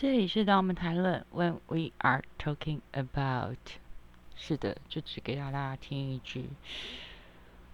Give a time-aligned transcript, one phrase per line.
[0.00, 3.58] 这里是当我们谈论，When we are talking about，
[4.36, 6.44] 是的，就只给大家听一句，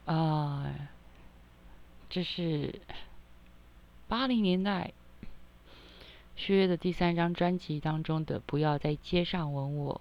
[0.06, 0.74] 啊，
[2.08, 2.80] 这是
[4.08, 4.94] 八零年代
[6.34, 9.94] 薛岳的第三张专辑当中的《不要在街上吻我》。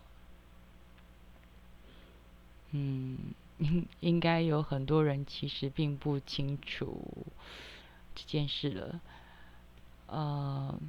[2.72, 3.18] 嗯，
[3.58, 7.06] 应应该有很多人其实并不清楚
[8.16, 9.02] 这件事了，
[10.08, 10.80] 呃。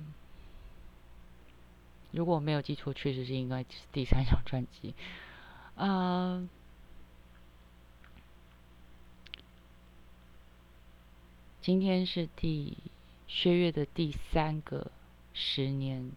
[2.14, 4.94] 如果我没有记错，确实是应该第三张专辑。
[5.74, 6.48] 啊，
[11.60, 12.78] 今天是第
[13.26, 14.92] 薛岳的第三个
[15.32, 16.12] 十年。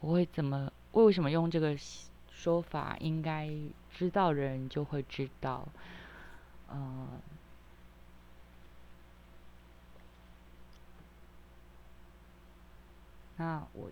[0.00, 0.72] 我会怎么？
[0.90, 1.76] 为什么用这个
[2.32, 2.96] 说法？
[2.98, 3.48] 应该
[3.96, 5.68] 知道的人就会知道。
[6.68, 7.20] 嗯。
[13.36, 13.90] 那我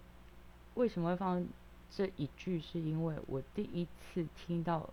[0.75, 1.47] 为什么会放
[1.91, 2.61] 这一句？
[2.61, 4.89] 是因为我第一次听到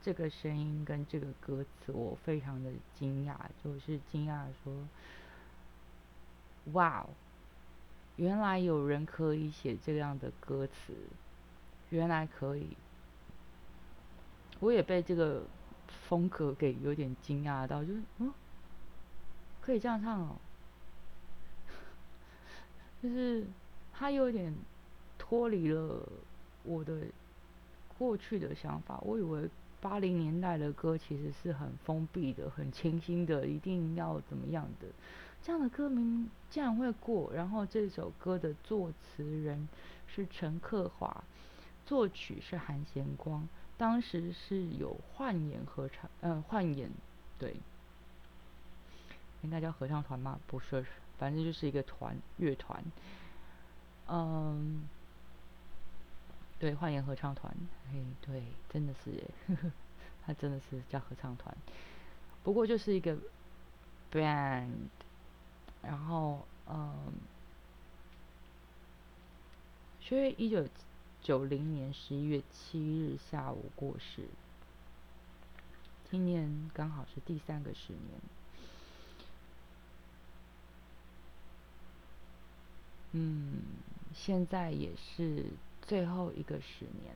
[0.00, 4.72] 这个声音跟这个歌词，我非常的惊讶，就是惊讶说
[6.72, 7.06] ：“哇，
[8.16, 10.94] 原来有人可以写这样的歌词，
[11.90, 12.76] 原来可以。”
[14.60, 15.42] 我也被这个
[16.08, 18.32] 风格给有点惊讶到，就是嗯，
[19.60, 20.36] 可以这样唱哦。
[23.02, 23.44] 就是
[23.92, 24.54] 他有点
[25.18, 26.08] 脱离了
[26.62, 26.98] 我的
[27.98, 28.98] 过去的想法。
[29.02, 29.48] 我以为
[29.80, 34.86] 八零年代的歌其实是很封闭的、很清新的，一定要怎么样的
[35.42, 37.32] 这样的歌名竟然会过。
[37.34, 39.68] 然后这首歌的作词人
[40.06, 41.24] 是陈克华，
[41.84, 46.88] 作曲是韩贤光，当时是有幻演合唱，嗯，幻演
[47.40, 47.56] 对，
[49.42, 50.38] 应该叫合唱团吗？
[50.46, 50.84] 不是。
[51.18, 52.82] 反正就是一个团乐团，
[54.08, 54.88] 嗯，
[56.58, 57.54] 对，幻言合唱团，
[57.92, 59.30] 嘿，对，真的是耶，
[60.26, 61.56] 他真的是叫合唱团，
[62.42, 63.16] 不过就是一个
[64.12, 64.68] band，
[65.82, 67.12] 然后，嗯，
[70.00, 70.66] 薛岳一九
[71.22, 74.22] 九零年十一月七日下午过世，
[76.10, 78.20] 今年刚好是第三个十年。
[83.12, 83.62] 嗯，
[84.14, 85.44] 现在也是
[85.82, 87.14] 最后一个十年。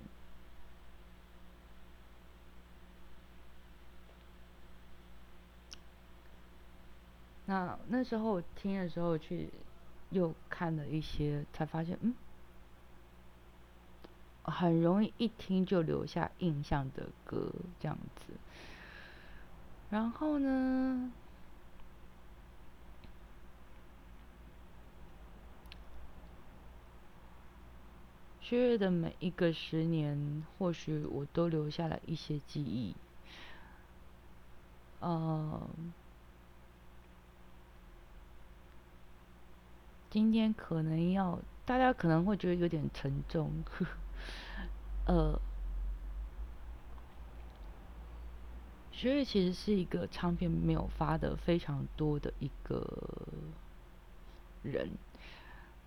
[7.46, 9.48] 那那时候我听的时候去
[10.10, 12.14] 又看了一些，才发现，嗯，
[14.44, 18.32] 很容易一听就留下印象的歌这样子。
[19.90, 21.12] 然后呢？
[28.48, 32.94] 薛岳的每一个十年，或许我都留下了一些记忆。
[35.00, 35.68] 呃，
[40.10, 43.50] 今天可能要大家可能会觉得有点沉重。
[45.06, 45.40] 呃，
[48.92, 52.86] 薛岳其实是一个唱片没有发的非常多的一个
[54.62, 54.88] 人。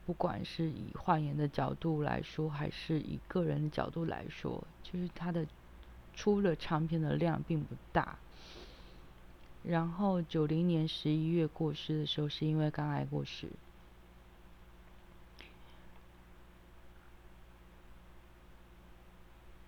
[0.10, 5.46] 不管是以换言的角度来说，还是以个人的角度来说，就是他的
[6.16, 8.18] 出了唱片的量并不大。
[9.62, 13.50] 然后九零年十一月过世的时候，是因为肝癌过世。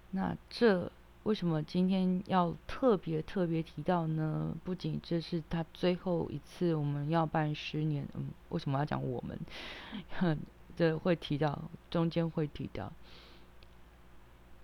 [0.10, 0.92] 那这。
[1.24, 4.56] 为什么今天要特别特别提到呢？
[4.64, 10.38] 不仅这是他最后一次我们要办十年，嗯，为什么要讲我们？
[10.76, 12.92] 这会提到，中间会提到，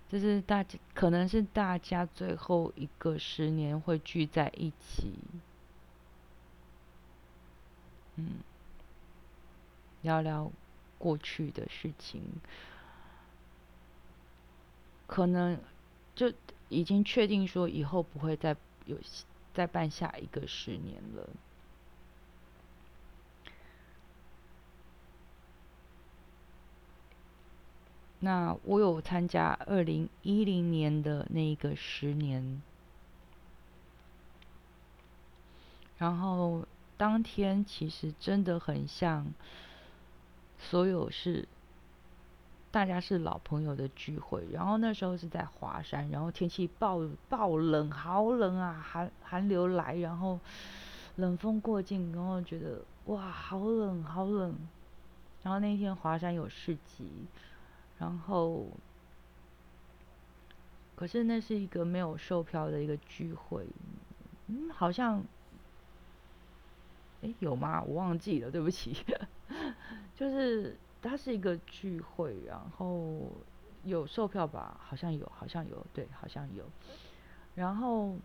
[0.09, 5.13] 这是大家可能是大家最后一个十年会聚在一起，
[8.15, 8.39] 嗯，
[10.01, 10.51] 聊聊
[10.97, 12.23] 过去的事情，
[15.05, 15.59] 可能。
[16.17, 16.33] 就
[16.67, 18.97] 已经确定说以后不会再有
[19.53, 21.29] 再办下一个十年了。
[28.19, 32.63] 那我有参加二零一零年的那个十年，
[35.99, 36.65] 然后
[36.97, 39.27] 当天其实真的很像，
[40.57, 41.47] 所有是。
[42.69, 46.99] 大家是老朋友的聚会，然后那时候是在华山，然后天气暴
[47.29, 50.39] 暴冷，好冷啊，寒寒流来，然后
[51.15, 54.53] 冷风过境，然后觉得哇，好冷，好冷。
[55.43, 57.09] 然后那天华山有市集，
[57.97, 58.67] 然后，
[60.95, 63.65] 可是那是一个没有售票的一个聚会，
[64.47, 65.23] 嗯，好像，
[67.21, 67.81] 哎，有吗？
[67.81, 68.97] 我忘记了，对不起。
[70.15, 73.31] 就是它是一个聚会，然后
[73.83, 74.79] 有售票吧？
[74.83, 76.63] 好像有，好像有，对，好像有。
[77.55, 78.15] 然后，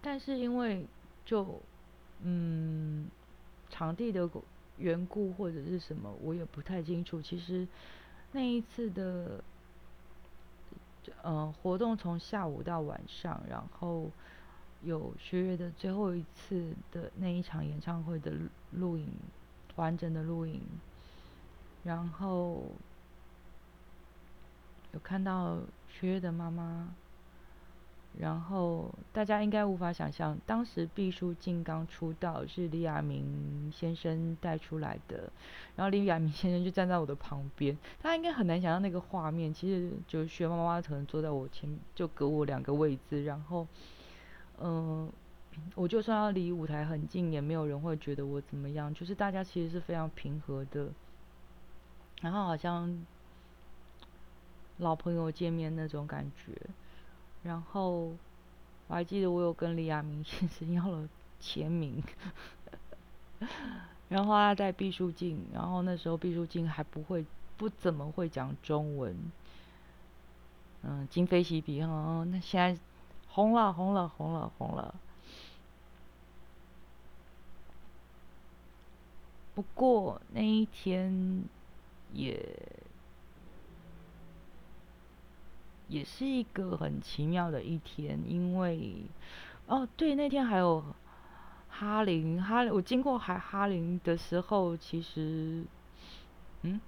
[0.00, 0.86] 但是因为
[1.24, 1.60] 就，
[2.22, 3.08] 嗯，
[3.70, 4.28] 场地的。
[4.78, 7.20] 缘故或者是什么，我也不太清楚。
[7.20, 7.68] 其实
[8.32, 9.44] 那一次的，
[11.20, 14.10] 呃，活动从下午到晚上，然后
[14.82, 18.32] 有学月的最后一次的那一场演唱会的
[18.70, 19.06] 录影，
[19.76, 20.62] 完整的录影，
[21.84, 22.64] 然后
[24.92, 26.88] 有看到学月的妈妈。
[28.18, 35.30] 然后大家应该无法想象，当时毕书尽刚出道，是李亚明先生带出来的。
[35.76, 39.54] 然后李亚明先生就站在我的旁边，他应该很难想象那个画面。
[39.54, 43.24] 其实就薛妈妈可能坐在我前，就隔我两个位置。
[43.24, 43.64] 然后，
[44.58, 45.08] 嗯，
[45.76, 48.92] 我就算要离舞台很近，也没有人会觉得我怎么样。
[48.92, 50.88] 就是大家其实是非常平和的，
[52.20, 53.06] 然后好像
[54.78, 56.52] 老朋友见面那种感觉。
[57.42, 58.12] 然后
[58.86, 61.08] 我还记得我有跟李亚明 先生要了
[61.40, 62.02] 签名，
[64.10, 67.24] 然后他在毕书尽，然后那时候毕书尽还不会
[67.56, 69.16] 不怎么会讲中文，
[70.82, 72.78] 嗯，今非昔比哈，那现在
[73.28, 74.94] 红了红了红了红了，
[79.54, 81.44] 不过那一天
[82.12, 82.44] 也。
[85.88, 88.94] 也是一个很奇妙的一天，因为
[89.66, 90.84] 哦，对，那天还有
[91.68, 95.64] 哈林，哈，我经过海哈林的时候，其实，
[96.62, 96.80] 嗯，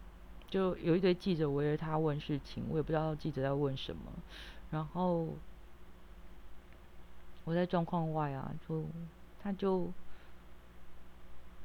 [0.48, 4.02] 就有一堆记者围着他问事情，我也不知道记者在问什么，
[4.70, 5.26] 然后
[7.42, 8.84] 我在状况外啊，就
[9.42, 9.90] 他就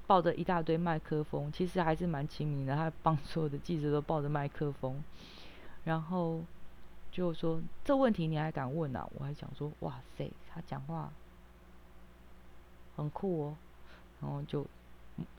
[0.07, 5.03] 抱着一大堆麦克风，其实还是蛮亲民的，他帮 所有的记者都抱着麦克风，
[5.83, 6.41] 然后。
[7.09, 9.07] 就说这问题你还敢问啊？
[9.17, 11.11] 我还想说，哇塞，他讲话
[12.95, 13.55] 很酷哦。
[14.21, 14.63] 然后就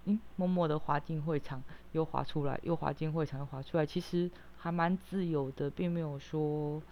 [0.07, 1.63] 嗯，默默的滑进会场，
[1.93, 3.87] 又滑出来，又滑进会场，又滑出来。
[3.87, 6.83] 其实还蛮自由的，并没有说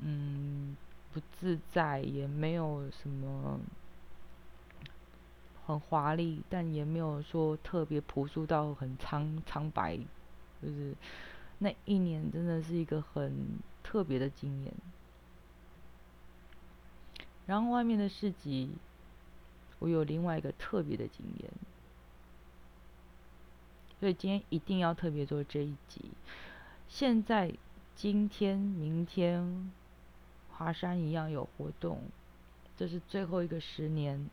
[0.00, 0.76] 嗯
[1.12, 3.60] 不自在，也没有什么
[5.68, 9.96] 很华丽，但也没有说特别朴素到很苍苍白。
[10.60, 10.96] 就是
[11.58, 13.60] 那一年真的是一个很。
[13.80, 14.74] 特别的经验，
[17.46, 18.72] 然后外面的市集，
[19.78, 21.50] 我有另外一个特别的经验，
[23.98, 26.02] 所以今天一定要特别做这一集。
[26.86, 27.54] 现在
[27.96, 29.72] 今天、明天，
[30.50, 32.02] 华山一样有活动，
[32.76, 34.28] 这是最后一个十年。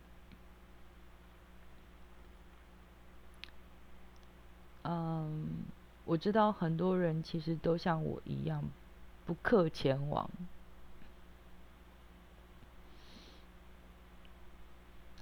[4.86, 5.66] 嗯，
[6.06, 8.64] 我知道很多人其实都像我一样。
[9.26, 10.30] 不客前往，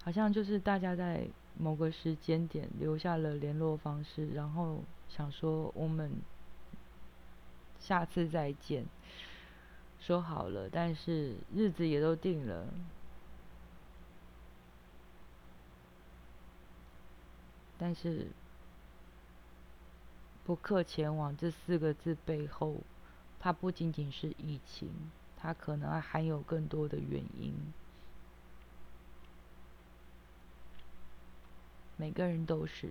[0.03, 1.25] 好像就是大家在
[1.57, 6.11] 某个时间点留下了联络方式，然后想说我们
[7.79, 8.83] 下次再见，
[10.01, 12.67] 说好了，但是日子也都定了，
[17.77, 18.27] 但是
[20.45, 22.77] 不客前往这四个字背后。
[23.39, 24.89] 它不仅仅是疫情，
[25.35, 27.53] 它可能还含有更多的原因。
[31.97, 32.89] 每个人都是。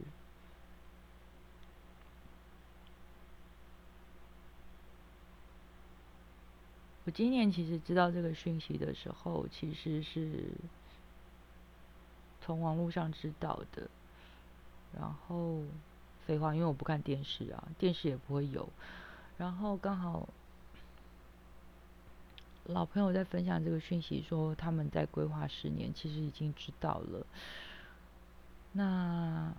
[7.05, 10.51] 我今年其实知道这个讯息的时候，其实是
[12.43, 13.89] 从网络上知道的。
[14.95, 15.63] 然后，
[16.27, 18.69] 废话，因为我不看电视啊，电视也不会有。
[19.37, 20.29] 然后刚好。
[22.67, 27.27] 老朋友在分享这个讯息，说他们在规划十年，其实已经知道了。
[28.71, 29.53] 那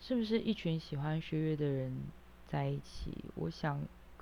[0.00, 1.96] 是不是一群喜欢学乐的人
[2.48, 3.16] 在一起？
[3.36, 3.80] 我想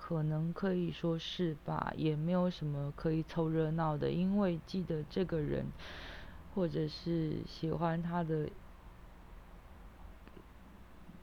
[0.09, 5.67] 可能可以说是吧，也没有什么可以凑热闹的，因为记得这个人，
[6.55, 8.49] 或者是喜欢他的。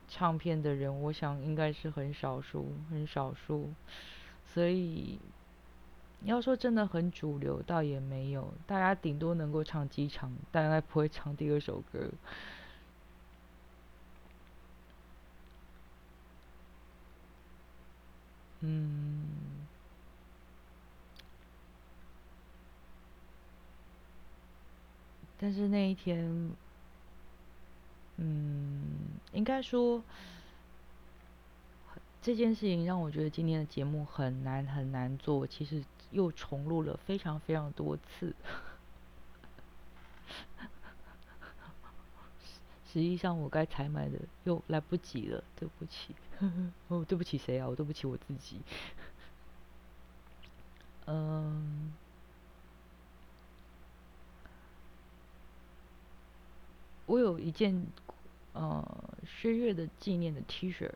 [0.09, 3.73] 唱片的人，我想应该是很少数，很少数，
[4.45, 5.17] 所以
[6.23, 12.11] 要说真的很主流，倒也没有，大家顶多能够唱几场，大概不会唱第二首歌。
[18.65, 19.27] 嗯，
[25.38, 26.50] 但是那一天，
[28.15, 28.86] 嗯，
[29.34, 30.01] 应该说
[32.22, 38.34] 这件事情让我觉得今天的节目很难很难做，其实又重录了非常非常多次。
[42.93, 46.13] 实际上我该采买的又来不及了，对不起，
[46.89, 47.67] 哦，对不起谁啊？
[47.67, 48.62] 我对不起我自己。
[51.07, 51.91] 嗯，
[57.07, 57.83] 我有一件
[58.53, 58.88] 呃
[59.25, 60.88] 薛岳的纪念的 T 恤，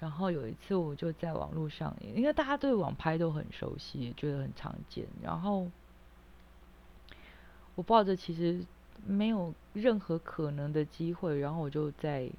[0.00, 5.70] 然后有一次我就在网络上，因为大家对网拍都很熟悉，觉得很常见，然后
[7.76, 8.66] 我抱着其实。
[9.06, 12.30] 没有任何可能的机会，然后我就在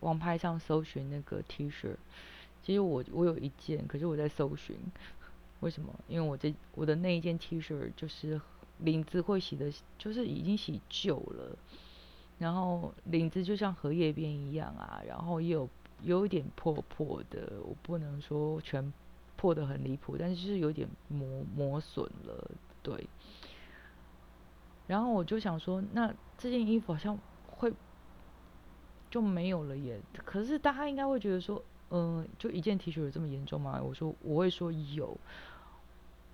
[0.00, 1.94] 网拍上搜寻那个 T 恤。
[2.62, 4.76] 其实我我有一件，可是我在搜寻，
[5.60, 5.94] 为什么？
[6.08, 8.40] 因为我这我的那一件 T 恤就是
[8.78, 11.56] 领子会洗的，就是已经洗旧了，
[12.38, 15.68] 然后领子就像荷叶边一样啊，然后也有
[16.02, 18.92] 有一点破破的，我不能说全
[19.36, 22.50] 破的很离谱，但是就是有点磨磨损了，
[22.82, 23.06] 对。
[24.88, 27.16] 然后我就想说，那这件衣服好像
[27.46, 27.72] 会
[29.10, 30.00] 就没有了耶。
[30.24, 33.78] 可是大家应该会觉得说，嗯，就一件 T 恤有这么严重吗？
[33.82, 35.14] 我说我会说有，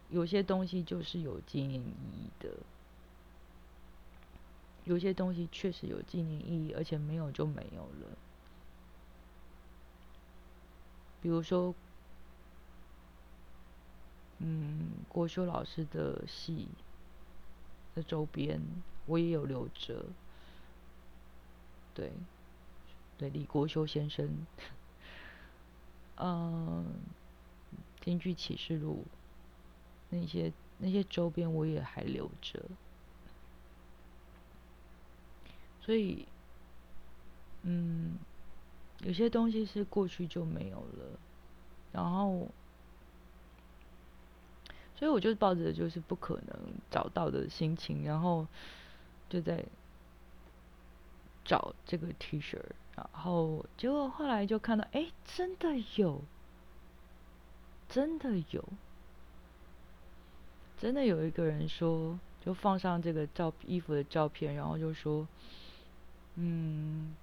[0.09, 2.51] 有些东西就是有纪念意义的，
[4.85, 8.17] 有些东西确实有纪念意义，而且没有就没有了。
[11.21, 11.75] 比如说，
[14.39, 16.69] 嗯，国修老师的戏。
[17.95, 18.61] 的周边
[19.07, 20.05] 我也有留着，
[21.95, 22.13] 对，
[23.17, 24.47] 对李国修先生，
[26.17, 26.85] 嗯，
[28.05, 29.05] 《京剧启示录》
[30.11, 32.63] 那些那些周边我也还留着，
[35.81, 36.27] 所以，
[37.63, 38.19] 嗯，
[39.03, 41.19] 有些东西是过去就没有了，
[41.93, 42.49] 然后。
[44.97, 46.57] 所以我就抱着就是不可能
[46.91, 48.47] 找到的心情，然后
[49.29, 49.65] 就在
[51.45, 52.59] 找这个 T 恤，
[52.97, 56.23] 然后结果后来就看到，哎，真的有，
[57.89, 58.65] 真的有，
[60.79, 65.27] 真的有一个人说，就放上这个照衣服的照片，然后就说，
[66.37, 67.15] 嗯。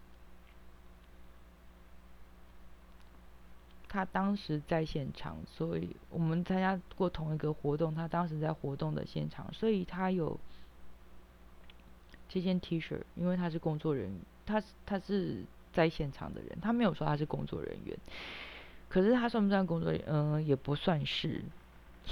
[3.94, 7.94] 他当时在现场，所以我们参加过同一个活动。
[7.94, 10.40] 他当时在活动的现场，所以他有
[12.30, 15.44] 这件 T 恤，因为他是工作人员，他他是
[15.74, 17.98] 在现场的人，他没有说他是工作人员。
[18.88, 20.02] 可是他算不算工作人？
[20.08, 21.44] 嗯，也不算是，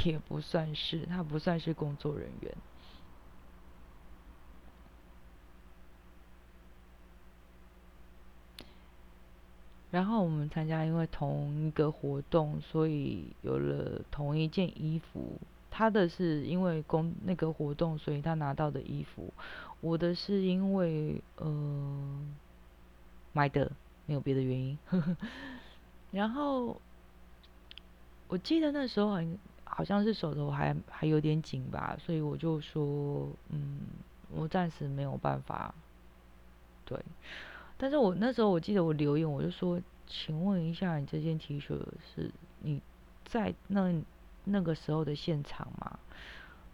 [0.04, 2.54] 也不算是，他不算是工作人员。
[9.92, 15.40] 然后我们参加，因为同一个活动，所以有了同一件衣服。
[15.72, 19.34] 他的是因为公那个活动，所以他拿到的衣服。
[19.82, 22.20] 我的是因为呃
[23.34, 23.72] 买的，
[24.06, 24.78] 没有别的原因。
[26.12, 26.80] 然后
[28.28, 33.80] 我记得那时候好像好像是手头还还有点紧吧，所以我就说，嗯，
[34.32, 35.74] 我暂时没有办法，
[36.86, 37.00] 对。
[37.82, 41.80] 但是我那时候我记得我留言，我就说，请问一下，你这件 T 恤
[42.14, 42.82] 是你
[43.24, 44.04] 在那
[44.44, 45.98] 那个时候的现场吗？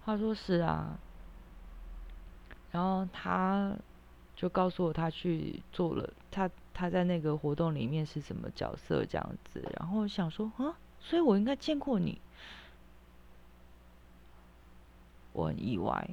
[0.04, 0.98] 他说是啊，
[2.72, 3.76] 然后他
[4.36, 12.20] 就告诉我他去做了，他他在那个活动里面是什么角色这样子，然后想说啊，所以我应该见过你，
[15.34, 16.10] 我很意外，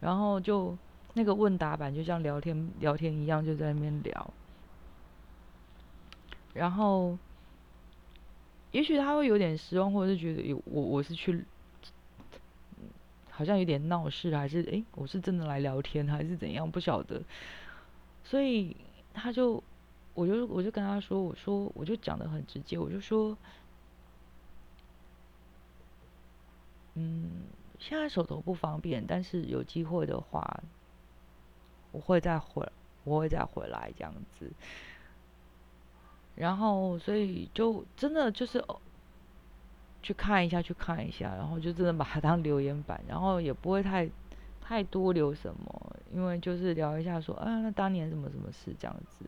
[0.00, 0.76] 然后就。
[1.16, 4.34] 那个问答版就像聊天聊天一样，就在那边聊。
[6.52, 7.16] 然后，
[8.70, 11.42] 也许他会有点失望，或者是觉得有我我是去，
[13.30, 16.70] 好像有点闹事，还是诶，我是真的来聊天，还是怎样？
[16.70, 17.22] 不晓得。
[18.22, 18.76] 所以
[19.14, 19.62] 他就，
[20.12, 23.34] 我就我就跟他说，我说我就讲的很直接，我就说，
[26.94, 27.30] 嗯，
[27.78, 30.62] 现在手头不方便，但是有机会的话。
[31.96, 32.70] 我会再回，
[33.04, 34.52] 我会再回来这样子。
[36.34, 38.62] 然后，所以就真的就是，
[40.02, 44.06] 去看一下，去看一下，然后就真的把它当留言板，然后也不会太
[44.60, 49.24] 太多留什么，因为就是聊一下说，啊，那当年什么什么事这样子，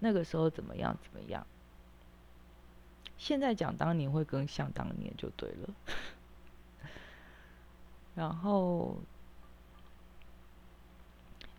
[0.00, 1.46] 那个时候怎么样怎么样，
[3.16, 5.74] 现在讲当年会更像当年就对了，
[8.14, 8.98] 然后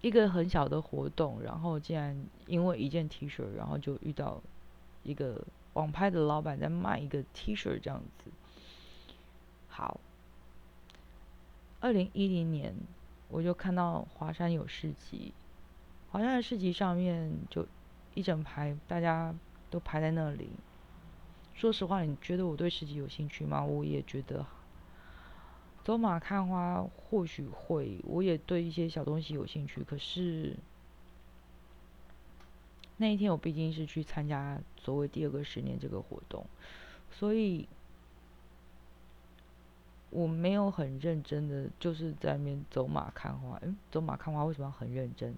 [0.01, 4.41] 一个很小的活动，然后竟然因为一件 T 恤，然后就遇到
[5.03, 5.46] 一个。
[5.74, 8.32] 网拍的老板在卖一个 T 恤这样子。
[9.68, 10.00] 好，
[11.79, 12.75] 二零一零年
[13.29, 15.32] 我就看到华山有市集，
[16.10, 17.65] 华山的市集上面就
[18.15, 19.34] 一整排，大家
[19.70, 20.50] 都排在那里。
[21.53, 23.63] 说实话，你觉得我对市集有兴趣吗？
[23.63, 24.44] 我也觉得，
[25.83, 30.55] 走马看花或许会，我也对一些小东西有兴趣，可是。
[33.01, 36.45] 那一天我毕竟是去参加所谓第二个十年这个活动，
[37.09, 37.65] 所以
[40.09, 43.57] 我没有很认真的就是在那边走马看花。
[43.62, 45.33] 嗯，走马看花为什么要很认真？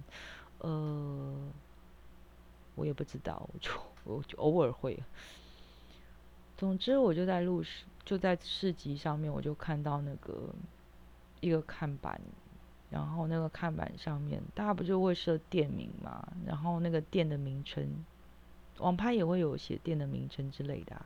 [0.57, 1.51] 呃，
[2.74, 3.71] 我也不知道，我就
[4.05, 4.98] 我就偶尔会。
[6.62, 10.53] 总之，我就在路市就在市集上面，我就看到那个
[11.39, 12.22] 一个看板。
[12.91, 16.27] 然后那个看板上面，大家不就会设店名嘛？
[16.46, 18.06] 然后那个店的名称，
[18.77, 21.03] 网拍也会有写店的名称之类的。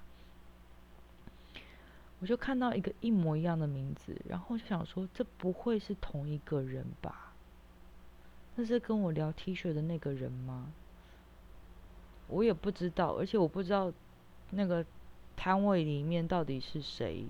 [2.20, 7.32] 我就看到一个一模一样的名字，然后就想说，这不会是同一个人吧？
[8.56, 10.74] 那是跟我聊 T 恤的那个人吗？
[12.28, 13.94] 我也不知道，而且我不知道
[14.50, 14.86] 那个
[15.36, 17.26] 摊位里面到底是谁。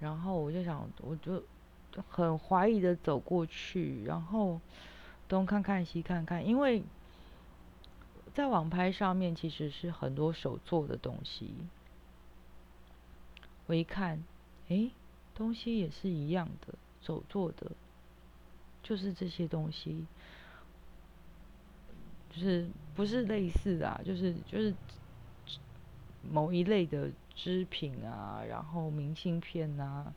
[0.00, 1.42] 然后我就想，我就。
[2.10, 4.60] 很怀疑的走过去，然后
[5.28, 6.82] 东看看西看看，因为
[8.34, 11.54] 在网拍上面其实是很多手做的东西。
[13.66, 14.22] 我一看，
[14.68, 14.90] 诶，
[15.34, 17.72] 东西也是一样的，手做的，
[18.82, 20.04] 就是这些东西，
[22.28, 24.74] 就是不是类似啊，就是就是
[26.30, 30.12] 某一类的织品啊，然后明信片啊。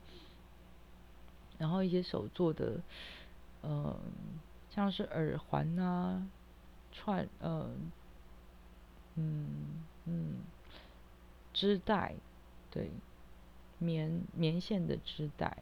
[1.58, 2.80] 然后一些手做的，
[3.64, 3.94] 嗯，
[4.70, 6.26] 像是耳环啊，
[6.94, 7.92] 串，嗯，
[9.16, 10.36] 嗯嗯，
[11.54, 12.16] 织带，
[12.72, 12.90] 对，
[13.78, 15.58] 棉棉线的织带，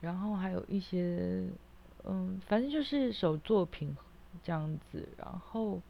[0.00, 1.44] 然后还有一些，
[2.04, 3.94] 嗯，反正就是手作品
[4.42, 5.06] 这样子。
[5.18, 5.82] 然后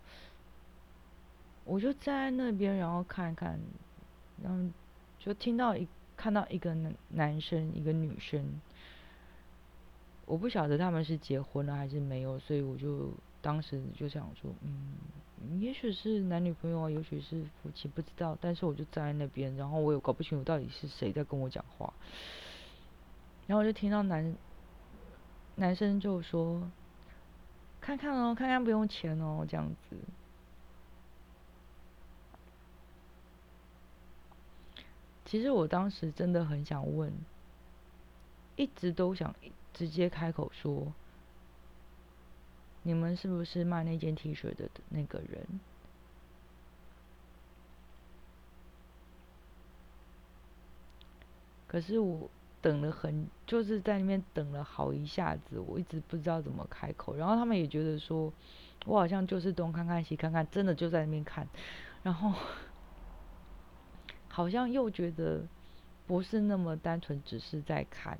[1.68, 3.60] 我就站在那边，然后看看，
[4.42, 4.58] 然后
[5.20, 5.86] 就听到一。
[6.20, 8.44] 看到一个男男生，一个女生，
[10.26, 18.36] 我不晓得他们是结婚了还是没有，所以我就当时就想说，嗯，也许是男女朋友啊，也许是夫妻，不知道。
[18.40, 21.94] 但是我就站在那边，然后我也搞不清楚到底是谁在跟我讲话。
[23.46, 24.34] 然后我就听到男
[25.54, 26.68] 男生就说
[27.80, 29.96] ：“看看哦，看看不用钱哦，这样子。”
[35.30, 37.12] 其实我当时真的很想问，
[38.56, 39.34] 一直都想
[39.74, 40.90] 直接开口说，
[42.82, 45.60] 你们是不是卖那件 T 恤的那个人？
[51.66, 52.30] 可是我
[52.62, 57.14] 等了很，就是在那边等了好一下子，我一直不知道怎么开口。
[57.16, 58.32] 然后他们也觉得说，
[58.86, 61.46] 我好像就是东看看西看看，真的就在那边看，
[62.02, 62.32] 然后。
[64.38, 65.42] 好像又觉得
[66.06, 68.16] 不是那么单纯，只是在看，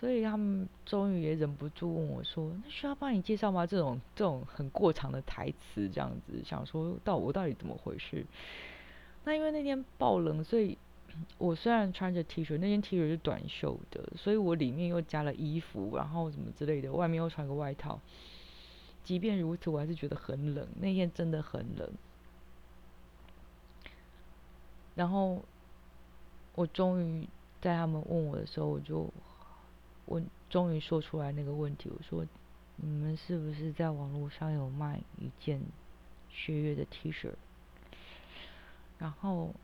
[0.00, 8.24] 所以他们终于也忍不住问我说：“那需要帮你介绍吗？”这种这种很过长的台词，这样子想说到我到底怎么回事？
[9.24, 10.78] 那因为那天爆冷，所以
[11.36, 18.00] 我虽然穿着 T 恤，那件 T 恤是短袖的，所以我里面又加了衣服，然后什么之类的，外面又穿个外套。
[19.04, 20.66] 即便如此，我还是觉得很冷。
[20.80, 21.92] 那天真的很冷。
[24.96, 25.44] 然后，
[26.54, 27.28] 我终于
[27.60, 29.12] 在他们问我的时候，我就
[30.06, 31.90] 问，终于说出来那个问题。
[31.94, 32.24] 我说
[32.76, 35.60] ：“你们是不是在网络上有卖一件
[36.30, 37.30] 血月的 T 恤？”
[38.98, 39.54] 然后，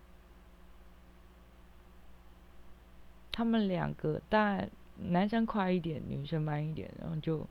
[3.33, 4.69] 他们两个，但
[4.99, 7.47] 男生快一点，女生慢一点，然后就，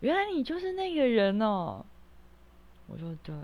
[0.00, 1.84] 原来你就是那个人哦。
[2.86, 3.34] 我说对，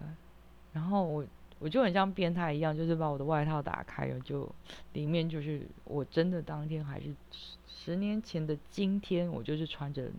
[0.73, 1.27] 然后我。
[1.65, 4.55] 我就很像变态一样，就是把我的外套打开了，就
[4.93, 7.17] 里面就是我真的当天还是
[7.67, 10.11] 十年前的今天，我就是穿着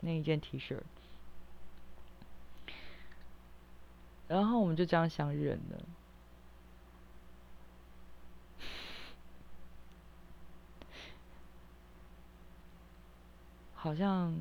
[0.00, 0.78] 那一件 T 恤，
[4.28, 5.82] 然后我们就这样相认了。
[13.72, 14.38] 好像，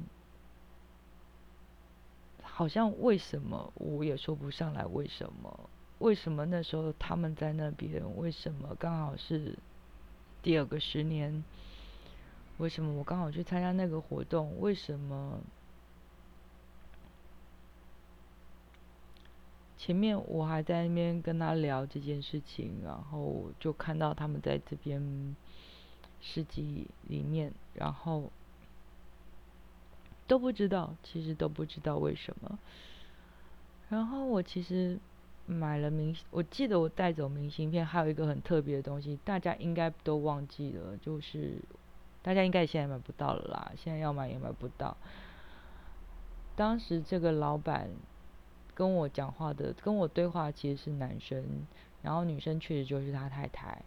[2.43, 5.69] 好像为什么我也说不上来为什么？
[6.01, 8.03] 为什么那时候他们在那边？
[8.17, 9.57] 为什么刚好是
[10.41, 11.43] 第二个十年？
[12.57, 14.59] 为什么我刚好去参加那个活动？
[14.59, 15.39] 为什么
[19.77, 25.35] 前面我还在那边跟他聊这件事情，然后就看到他们在这边
[26.21, 28.31] 市集里面，然后。
[30.27, 32.57] 都不知道，其实都不知道为什么。
[33.89, 34.97] 然后我其实
[35.45, 41.62] 买了明，我记得我带走明信片，还有一个很特别的东西，大家应该都忘记了，就是
[42.21, 44.95] 大家应该现在买不到了啦，现在要买也买不到。
[46.56, 47.89] 当时这个老板
[48.73, 51.65] 跟我讲话的，跟我对话其实是男生，
[52.01, 53.84] 然后女生确实就是他太太，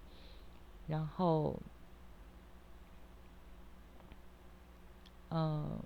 [0.86, 1.58] 然后，
[5.30, 5.78] 嗯。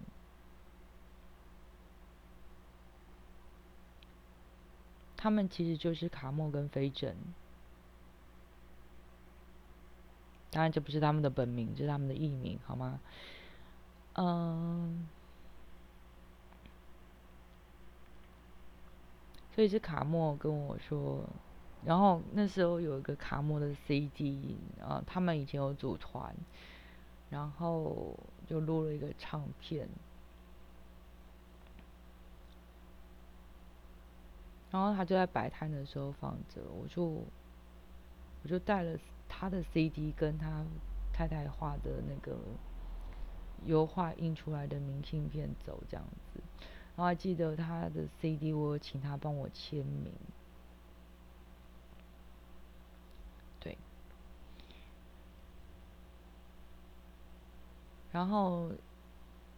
[5.20, 7.16] 他们其实就是卡莫跟飞珍，
[10.52, 13.00] 当然这不是他们的本名，这是他们的艺名，好吗？
[14.14, 15.08] 嗯，
[19.56, 21.28] 所以是卡莫跟我说，
[21.84, 26.32] 然后那时候有一个卡莫的 CD 啊，他们以前有组团，
[27.28, 29.88] 然后就录了一个唱片。
[34.70, 40.62] 然后他就在摆摊的时候放着，我就我就带了他的 CD 跟他
[41.10, 42.36] 太太画的那个
[43.64, 46.04] 油画印出来的明信片走这样
[46.34, 46.40] 子，
[46.94, 50.12] 然后还记得他的 CD，我请他帮我签名，
[53.58, 53.78] 对，
[58.12, 58.70] 然后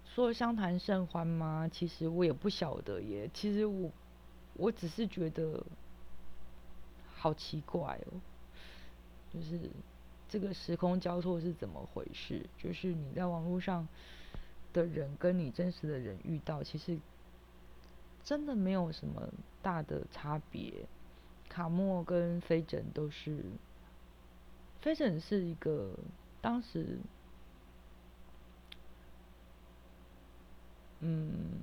[0.05, 1.68] 说相谈甚欢吗？
[1.68, 3.90] 其实我也不晓得耶，其实我。
[4.61, 5.64] 我只是觉得
[7.16, 8.20] 好奇怪哦，
[9.33, 9.59] 就是
[10.29, 12.44] 这个时空交错是怎么回事？
[12.59, 13.88] 就是你在网络上
[14.75, 16.99] 的人跟你真实的人遇到，其实
[18.23, 20.87] 真的没有什么大的差别。
[21.49, 23.42] 卡莫跟飞枕都是，
[24.83, 25.94] 飞枕是一个
[26.42, 26.99] 当时，
[31.01, 31.61] 嗯。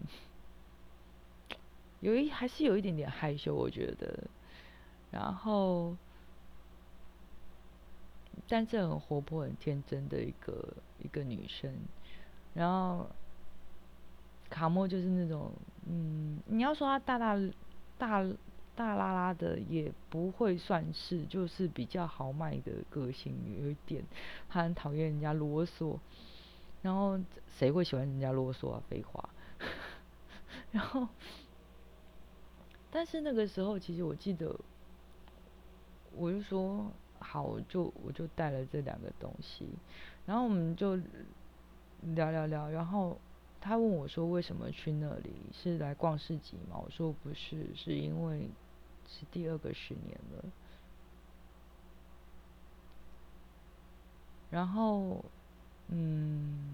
[1.99, 4.23] 有一还是有一点点害羞，我觉得，
[5.10, 5.95] 然后，
[8.47, 11.73] 但是很活泼、很天真的一个一个女生，
[12.53, 13.10] 然后
[14.47, 15.51] 卡莫就是那种，
[15.88, 17.36] 嗯，你要说她大大
[17.97, 18.23] 大
[18.75, 24.03] 大拉拉的，也不会算是，就是比较豪迈的个性，有一点，
[24.47, 25.97] 她很讨厌人家啰嗦，
[26.83, 27.19] 然后
[27.57, 28.83] 谁会喜欢人家啰嗦啊？
[28.88, 29.29] 废话，
[30.71, 31.07] 然后。
[32.97, 34.60] 但是那个时候，其实我记得，
[36.15, 39.67] 我就说好，我就我就带了这两个东西，
[40.25, 40.95] 然后我们就
[42.15, 43.15] 聊聊聊，然后
[43.62, 46.81] 他问我说为什么去那里是来逛市集吗？
[46.83, 48.49] 我说不是，是因为
[49.07, 50.43] 是第二个十年了。
[54.49, 55.23] 然后，
[55.89, 56.73] 嗯，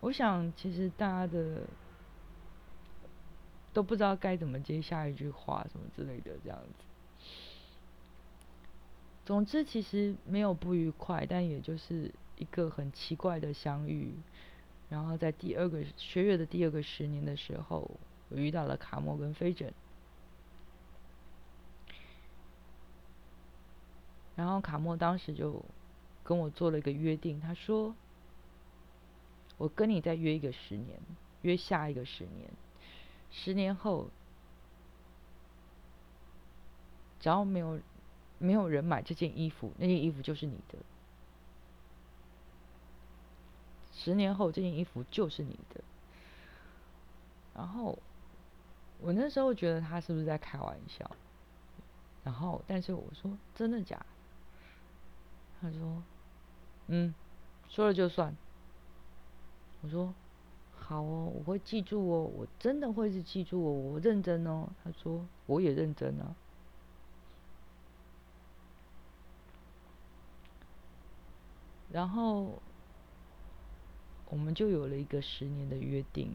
[0.00, 1.62] 我想其实大家的。
[3.72, 6.84] 都不知道该怎么接下一句话，什么之类的这样子。
[9.24, 14.12] 总之，其实没有不愉快，但也就是一个很奇怪的相遇。
[14.88, 17.88] 然后在第二个学月的第二个十年的时候，
[18.28, 19.72] 我遇到了卡莫跟飞枕。
[24.34, 25.64] 然后卡莫当时就
[26.24, 27.94] 跟我做了一个约定，他说
[29.58, 30.98] ：“我跟你再约一个十年，
[31.42, 32.50] 约下一个十年。”
[33.32, 34.08] 十年后，
[37.20, 37.80] 只要没有
[38.38, 40.78] 没有人买这件衣服，那件衣服就是你的。
[43.92, 45.82] 十年后，这件衣服就是你的。
[47.54, 47.98] 然后，
[49.00, 51.10] 我那时候觉得他是不是在开玩笑？
[52.24, 54.04] 然后，但是我说真的假？
[55.60, 56.02] 他说
[56.88, 57.14] ：“嗯，
[57.68, 58.34] 说了就算。”
[59.82, 60.14] 我说。
[60.90, 64.68] 好哦，我会记住哦，我真的会是记住我，我认真哦。
[64.82, 66.34] 他说我也认真啊。
[71.92, 72.60] 然后
[74.30, 76.32] 我们就有了一个十年的约定。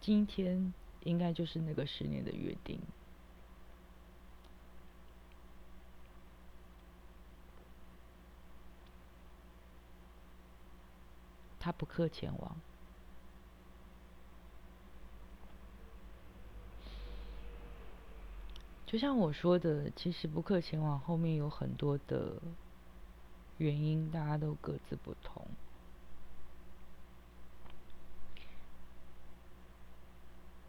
[0.00, 2.78] 今天应该就是那个十年的约定。
[11.72, 12.56] 不克前往，
[18.86, 22.34] 就像我说的，其实不克前往后面有很多的
[23.58, 25.46] 原因，大家都各自不同。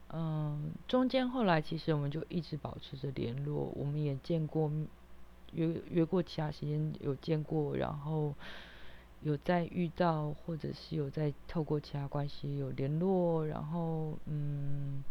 [0.10, 4.70] 嗯，中间后来其实我们就一直保持着联络，我们也见过
[5.54, 8.34] 约约过其他时间有见过，然后。
[9.24, 15.04] 有在遇到，或者是有在透过其他关系有联络，然后嗯，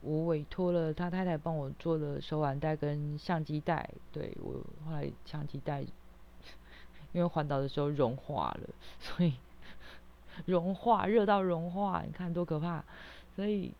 [0.00, 4.52] 我委托了他太太帮我做了手腕带跟相机带，对我
[4.86, 5.80] 后来相机带，
[7.12, 8.68] 因为环岛的时候融化了，
[9.00, 9.34] 所以
[10.46, 12.84] 融化热到融化，你看多可怕，
[13.34, 13.72] 所以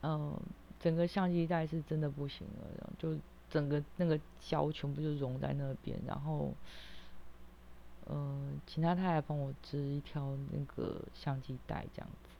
[0.00, 0.40] 嗯，
[0.80, 3.14] 整个相机带是真的不行了，就。
[3.54, 6.52] 整个那个胶全部就融在那边，然后，
[8.10, 12.30] 嗯，请他太太帮我织一条那个相机带，这样子，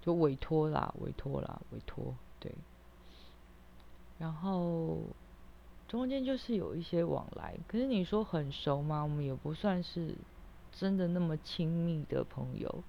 [0.00, 2.52] 就委托啦，委托啦，委托，对。
[4.20, 4.98] 然后
[5.88, 9.02] 中间就是有一些往来，可是你说很熟吗？
[9.02, 10.14] 我们也不算是
[10.70, 12.84] 真的那么亲密的朋友。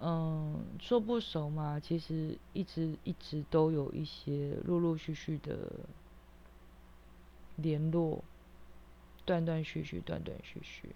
[0.00, 5.56] 嗯，说不熟嘛，其实一直一直都有一些陆陆续续的
[7.56, 8.22] 联络，
[9.24, 10.94] 断断续续，断断续续。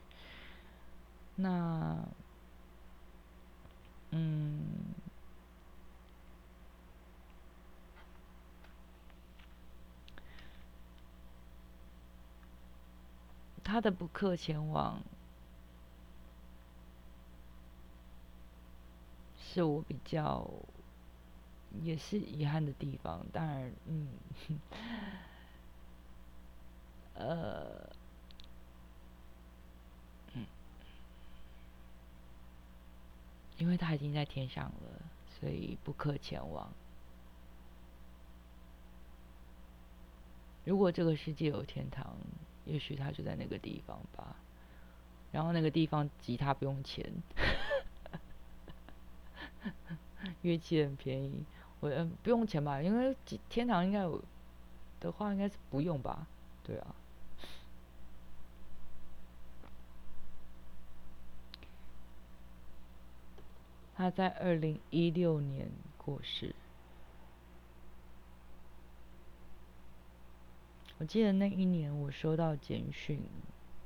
[1.37, 2.07] 那，
[4.11, 4.67] 嗯，
[13.65, 15.01] 他的不客前往。
[19.51, 20.47] 是我比较
[21.83, 24.09] 也是遗憾的地方，当然，嗯，
[27.15, 27.91] 呃，
[30.35, 30.45] 嗯，
[33.57, 35.03] 因为他已经在天上了，
[35.41, 36.71] 所以不可前往。
[40.65, 42.15] 如果这个世界有天堂，
[42.67, 44.37] 也许他就在那个地方吧。
[45.33, 47.11] 然后那个地方吉他不用钱。
[50.43, 51.45] 乐器很便宜，
[51.81, 52.81] 我嗯不用钱吧？
[52.83, 53.17] 因为
[53.49, 54.23] 天堂应该有
[55.01, 56.27] 的话，应该是不用吧？
[56.63, 56.95] 对啊。
[63.97, 66.55] 他在二零一六年过世，
[70.99, 73.23] 我记得那一年我收到简讯，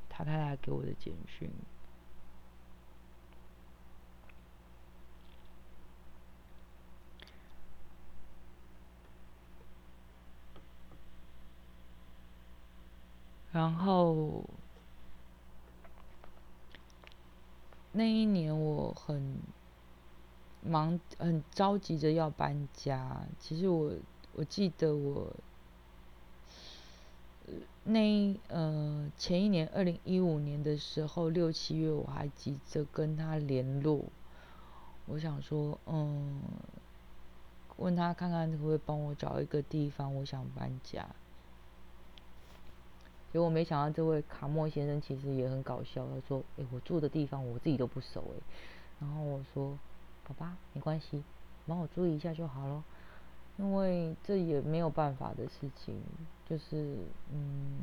[0.09, 1.51] 他太太给我的简讯。
[13.53, 14.43] 然后
[17.93, 19.37] 那一年我很
[20.63, 23.21] 忙，很着急着要搬家。
[23.39, 23.93] 其实我
[24.35, 25.31] 我记得我
[27.85, 34.05] 那呃前一年二零一五年的时候六七月我还急着跟他联络，
[35.05, 36.41] 我想说嗯，
[37.77, 41.07] 问他看看会不会帮我找一个地方，我想搬家。
[43.33, 46.07] 结果没想到，这位卡莫先生其实也很搞笑。
[46.07, 48.43] 他说：“哎，我住的地方我自己都不熟哎。”
[49.01, 49.79] 然后我说
[50.29, 51.23] ：“好吧，没关系，
[51.67, 52.85] 帮我注意一下就好了。”
[53.59, 55.95] 因为这也没有办法的事情，
[56.49, 56.97] 就是
[57.33, 57.79] 嗯，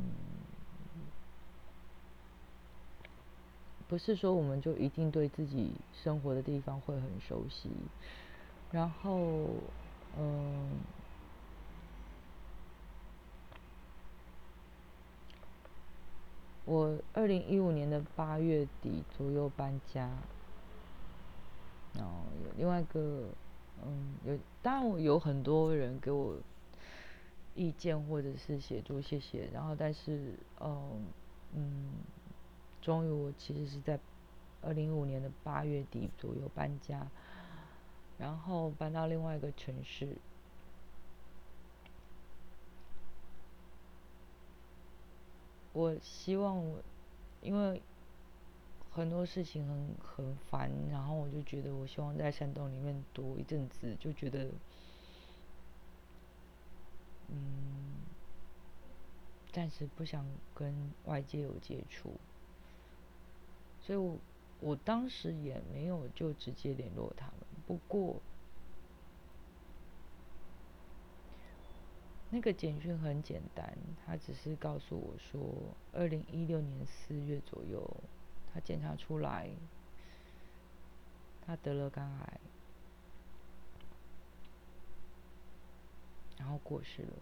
[3.88, 5.72] 不是说我们就一定对自己
[6.04, 7.72] 生活的地方会很熟悉。
[8.72, 9.48] 然后，
[10.20, 10.70] 嗯。
[16.70, 20.08] 我二零一五年的八月底左右搬家，
[21.96, 22.12] 然后
[22.46, 23.30] 有另外一个，
[23.84, 26.38] 嗯，有当然我有很多人给我
[27.56, 29.50] 意见或者是协助，谢谢。
[29.52, 31.08] 然后但是，嗯
[31.56, 31.90] 嗯，
[32.84, 34.00] 终于我其实是在
[34.62, 37.08] 二零一五年的八月底左右搬家，
[38.20, 40.16] 然后搬到另外一个城市。
[45.80, 46.78] 我希望我，
[47.42, 47.82] 因为
[48.92, 54.50] 很多事情很很烦，然后我就觉得我希望在山洞里面躲一阵子，就觉得，
[57.30, 57.96] 嗯，
[59.54, 62.12] 暂时不想跟外界有接触，
[63.80, 64.18] 所以我
[64.60, 67.36] 我当时也没有就直接联络他们。
[67.66, 68.18] 不过
[72.32, 75.42] 那个简讯很简单，他只是告诉我说，
[75.92, 78.04] 二零一六年四月左右，
[78.54, 79.50] 他检查出来，
[81.46, 82.40] 他得了肝癌，
[86.38, 87.14] 然后过世了。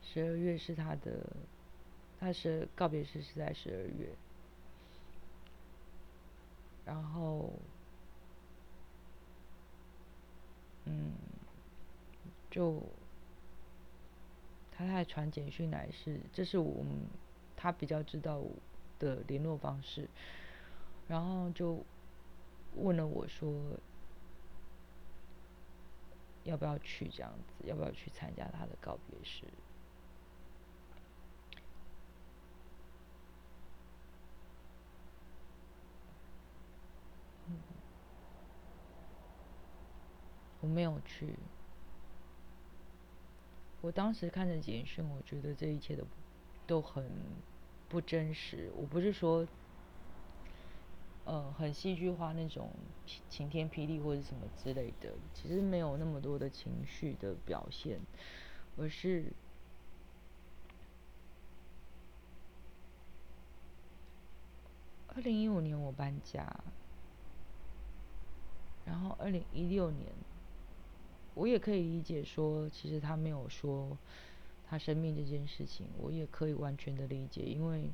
[0.00, 1.26] 十二月是他的，
[2.20, 4.08] 他是告别式是在十二月，
[6.86, 7.52] 然后，
[10.84, 11.12] 嗯，
[12.54, 12.80] 就
[14.70, 16.92] 他还传简讯来，是这是我们
[17.56, 18.40] 他比较知道
[19.00, 20.08] 的联络方式，
[21.08, 21.84] 然后就
[22.76, 23.52] 问了我说，
[26.44, 29.48] 要不要去这样子，要不要去参加他的告别式？
[40.60, 41.36] 我没有去。
[43.84, 46.06] 我当时看着简讯，我觉得这一切都
[46.66, 47.04] 都很
[47.86, 48.72] 不真实。
[48.74, 49.46] 我不是说，
[51.26, 52.70] 呃，很戏剧化那种
[53.28, 58.00] 晴天霹雳或者什么之类的，其实没有那么多的情绪的表现，
[58.78, 59.26] 而是
[65.08, 66.50] 二零一五年我搬家，
[68.86, 70.10] 然后二零一六年。
[71.34, 73.98] 我也可以理解说，其实他没有说
[74.68, 77.90] 他生病这件事情，我也可以完全的理解，因为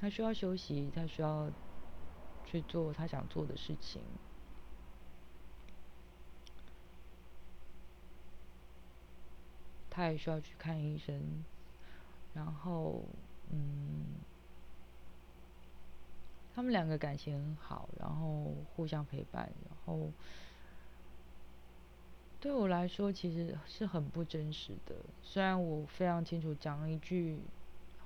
[0.00, 1.48] 他需要休息，他需要
[2.44, 4.02] 去做他想做的事情，
[9.88, 11.44] 他也需要去看医生，
[12.34, 13.04] 然后，
[13.50, 14.04] 嗯，
[16.52, 20.10] 他们两个感情很好，然后互相陪伴，然后。
[22.40, 24.94] 对我来说，其实是很不真实的。
[25.22, 27.40] 虽然我非常清楚讲一句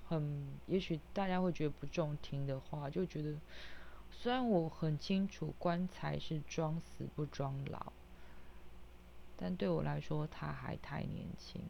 [0.08, 3.34] 很，也许大家会觉得不中听的话，就觉得
[4.10, 7.92] 虽然我很清楚棺材是装死不装老，
[9.36, 11.60] 但对我来说，他还太年轻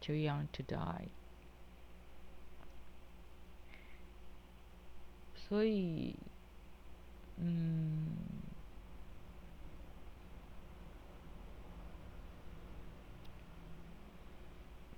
[0.00, 1.08] ，too young to die。
[5.34, 6.16] 所以，
[7.36, 8.06] 嗯。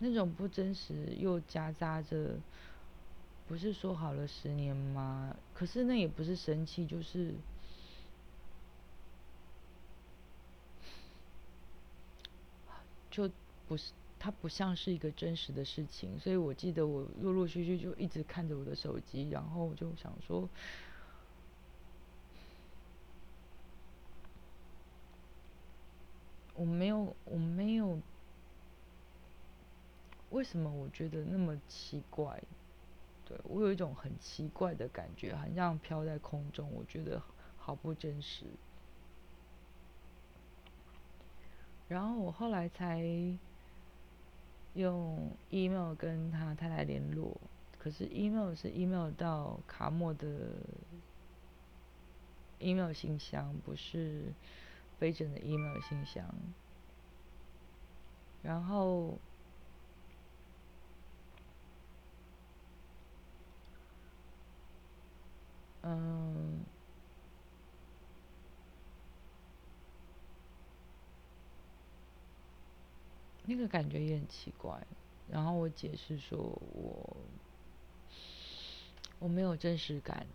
[0.05, 2.35] 那种不真实又夹杂着，
[3.47, 5.37] 不是说好了十年吗？
[5.55, 7.33] 可是那也不是生气，就是，
[13.12, 13.31] 就
[13.69, 16.19] 不是，它不像是一个真实的事情。
[16.19, 20.49] 所以我记得我陆陆续续就一直看着我的手机，然后就想说，
[26.55, 28.01] 我没有，我没有。
[30.33, 32.42] 为什么我觉得那么奇怪？
[33.27, 37.23] 对我有一种很奇怪的感觉，很像飘在空中，我觉得
[37.59, 38.47] 好不真实。
[41.87, 43.05] 然后我后来才
[44.73, 47.38] 用 email 跟他太太联络，
[47.79, 50.57] 可是 email 是 email 到卡莫的
[52.59, 54.33] email 信箱，不是
[54.99, 56.35] 飞整的 email 信箱。
[58.42, 59.18] 然后。
[65.85, 66.64] 嗯，
[73.44, 74.87] 那个感觉也很奇怪。
[75.29, 77.17] 然后我解释说，我
[79.19, 80.27] 我没有真实感。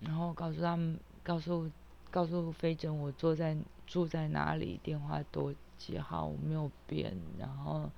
[0.00, 1.70] 然后告诉他们，告诉
[2.10, 7.14] 告诉飞珍，我坐在住在哪里，电话多几号，我没有变。
[7.38, 7.90] 然后。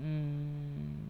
[0.00, 1.08] 嗯，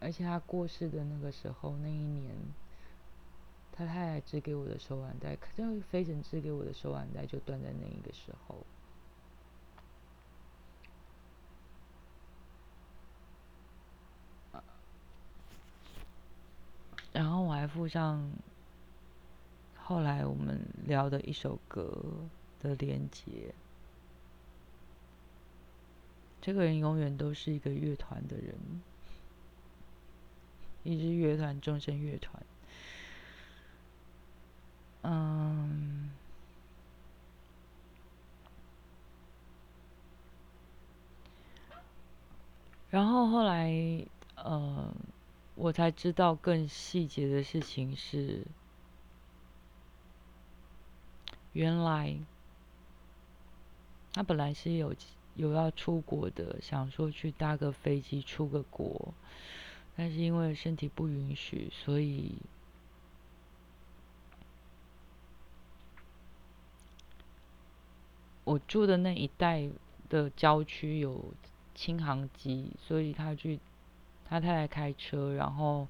[0.00, 2.34] 而且他过世的那个时候，那一年，
[3.72, 8.56] 他太太织给我的手腕带，就飞尘织给我的手腕带就断在那一个时候。
[17.12, 18.30] 然后我还附上
[19.76, 21.90] 后来我们聊的一首歌
[22.60, 23.54] 的连接，
[26.40, 28.54] 这个人永远都是一个乐团的人，
[30.82, 32.42] 一支乐团，众生乐团。
[35.04, 36.10] 嗯，
[42.90, 43.72] 然后后来，
[44.36, 44.94] 呃，
[45.54, 48.44] 我才知道更细节的事情是，
[51.52, 52.16] 原来
[54.12, 54.94] 他本来是有
[55.34, 59.14] 有要出国的，想说去搭个飞机出个国，
[59.96, 62.36] 但是因为身体不允许，所以。
[68.44, 69.70] 我住的那一带
[70.08, 71.32] 的郊区有
[71.76, 73.60] 轻航机，所以他去
[74.32, 75.86] 他太太开车，然后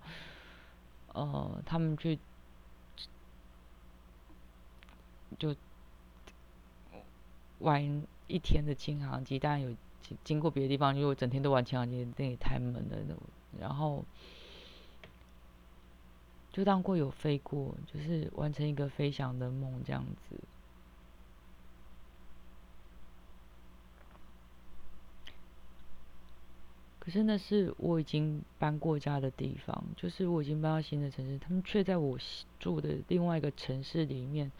[1.12, 2.18] 呃他们去
[5.38, 5.54] 就
[7.60, 9.72] 玩一天的轻航机，当然有
[10.24, 13.16] 经过别的地方，如果整天都玩轻航机，那也太闷了。
[13.60, 14.04] 然后
[16.50, 20.36] 就当过有飞过，就是完成一个飞翔的梦这样子。
[27.04, 32.16] 可是那是我已经搬过家的地方，就是我已经搬到新的城市，他们却在我
[32.60, 34.52] 住的另外一个城市里面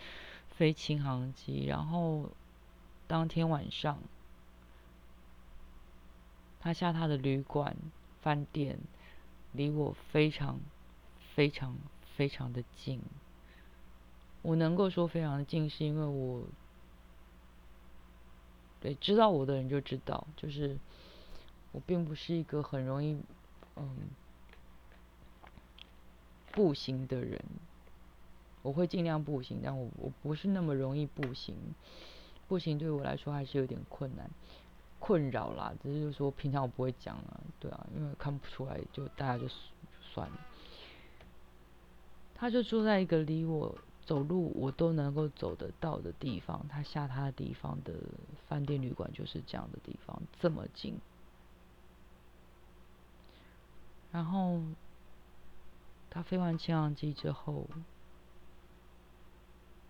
[0.56, 2.28] 飞轻航机，然后
[3.06, 3.96] 当天晚上，
[6.58, 7.76] 他下他的旅馆
[8.22, 8.76] 饭店
[9.52, 10.58] 离我非常
[11.36, 11.76] 非常
[12.16, 13.00] 非常的近，
[14.42, 16.42] 我能够说非常的近，是因为我
[18.80, 20.76] 对知道我的人就知道，就是。
[21.72, 23.18] 我并不是一个很容易，
[23.76, 23.96] 嗯，
[26.52, 27.42] 步行的人。
[28.62, 31.56] 我会尽量步行，但我我不是那么容易步行。
[32.46, 34.30] 步行对我来说还是有点困难、
[35.00, 35.74] 困扰啦。
[35.82, 39.48] 只是就说平常我不会讲啊，对啊，因为看不出来，就大家就
[40.00, 40.36] 算了。
[42.34, 47.94] 他就住在一个离我走路我都能够走得到的地方，他下他的地方的
[48.46, 50.94] 饭店旅馆就是这样的地方，这么近。
[54.12, 54.60] 然后，
[56.10, 57.66] 他飞完轻航机之后，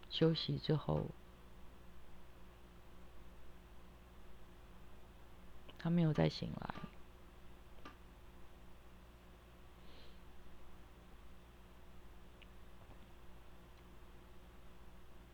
[0.09, 1.07] 休息之后，
[5.77, 6.75] 他没有再醒来。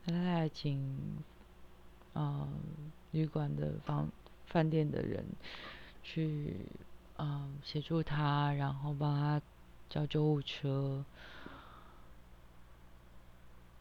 [0.07, 1.23] 他在请，
[2.15, 2.49] 呃，
[3.11, 4.11] 旅馆的房
[4.47, 5.27] 饭店的人
[6.03, 6.57] 去。
[7.21, 9.43] 嗯，协助他，然后帮他
[9.91, 11.05] 叫救护车，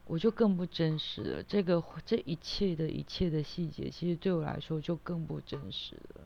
[0.05, 1.43] 我就更不真实了。
[1.43, 6.21] 这个这一切的一切的细节，其实对我来说就更不真实了。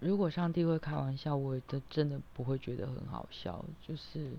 [0.00, 3.64] 如果上帝会开玩笑，我的真的不会觉得很好笑。
[3.80, 4.32] 就是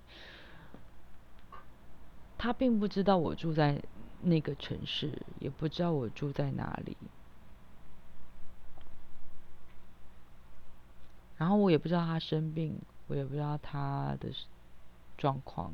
[2.37, 3.81] 他并不知道我住在。
[4.21, 6.97] 那个城市也不知道我住在哪里，
[11.37, 14.29] 然后我也不知道他生病，我也不知道他的
[15.17, 15.73] 状况，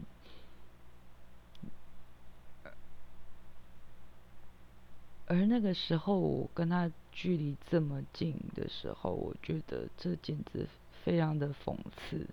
[5.28, 10.68] 而那个时候我跟他距离这么近的时候，我觉得这简直
[11.04, 12.28] 非常的讽刺。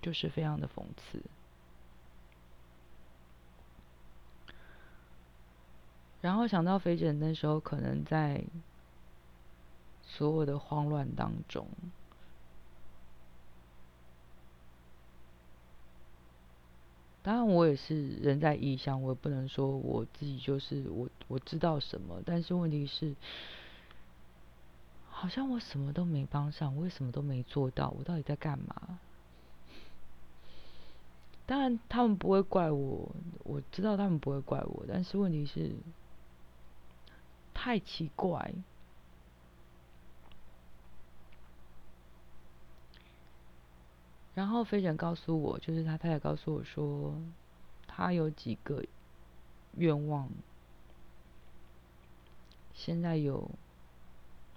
[0.00, 1.20] 就是非常的讽刺，
[6.20, 8.44] 然后想到肥姐那时候可能在
[10.02, 11.66] 所有的慌乱当中，
[17.22, 23.14] 当然我也是人在异乡，我也不能说我自己就是我我知道什么，但是问题是，
[25.10, 28.98] 好像我什么都没帮上，我也什么都没做到，我到底在干嘛？
[31.48, 33.10] 当然，他们不会怪我，
[33.42, 35.74] 我知道他们不会怪我，但是问题是，
[37.54, 38.52] 太奇怪。
[44.34, 47.18] 然后飞人告诉我，就是他太太告诉我说，
[47.86, 48.84] 他有几个
[49.78, 50.28] 愿望，
[52.74, 53.50] 现在有，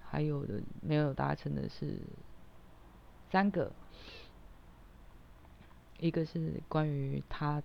[0.03, 2.01] 还有的没有达成的是
[3.31, 3.71] 三个。
[6.01, 7.61] 一个是关于他，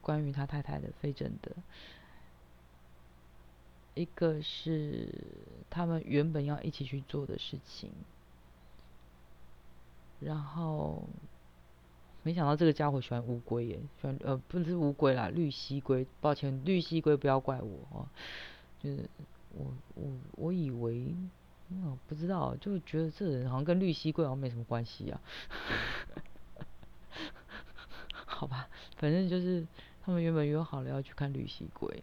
[0.00, 1.52] 关于他太太的飞诊的，
[3.94, 5.08] 一个是
[5.68, 7.90] 他们原本要一起去做的事情，
[10.20, 11.02] 然后
[12.22, 16.06] 没想到这个家伙喜欢乌龟耶，喜欢呃不是乌龟啦，绿蜥龟。
[16.20, 18.06] 抱歉，绿蜥龟不要怪我哦，
[18.80, 19.10] 就是
[19.56, 21.14] 我我我以为，
[21.70, 25.20] 嗯不知道，就觉得这人好像跟绿蜥龟好像没什么关系啊。
[28.42, 29.64] 好吧，反正就是
[30.04, 32.02] 他们原本约好了要去看绿蜥龟，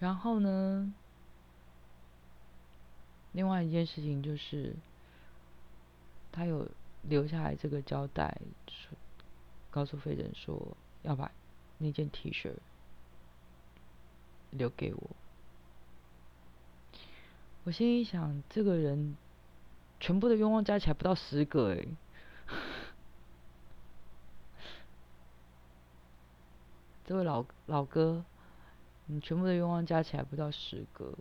[0.00, 0.92] 然后呢？
[3.30, 4.74] 另外一件事情就是，
[6.32, 6.68] 他有
[7.04, 8.36] 留下来这个交代，
[9.70, 11.30] 告诉飞人说要把
[11.78, 12.54] 那件 T 恤
[14.50, 15.10] 留给我。
[17.62, 19.16] 我心里想，这个人
[20.00, 21.86] 全部的愿望加起来不到十个哎，
[27.06, 28.24] 这位老老哥，
[29.06, 31.14] 你全部的愿望加起来不到十个。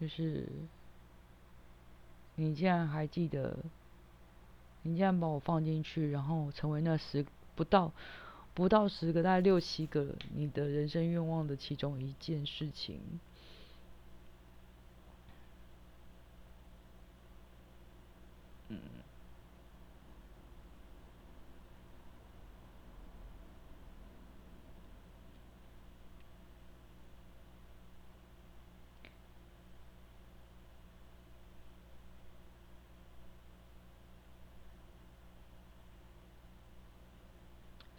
[0.00, 0.48] 就是
[2.34, 3.56] 你竟然还记得，
[4.82, 7.24] 你竟然把我放进去，然后成为那十
[7.54, 7.92] 不到
[8.52, 13.00] 不到十个，大概六七个你的人生愿望的其中一件事情。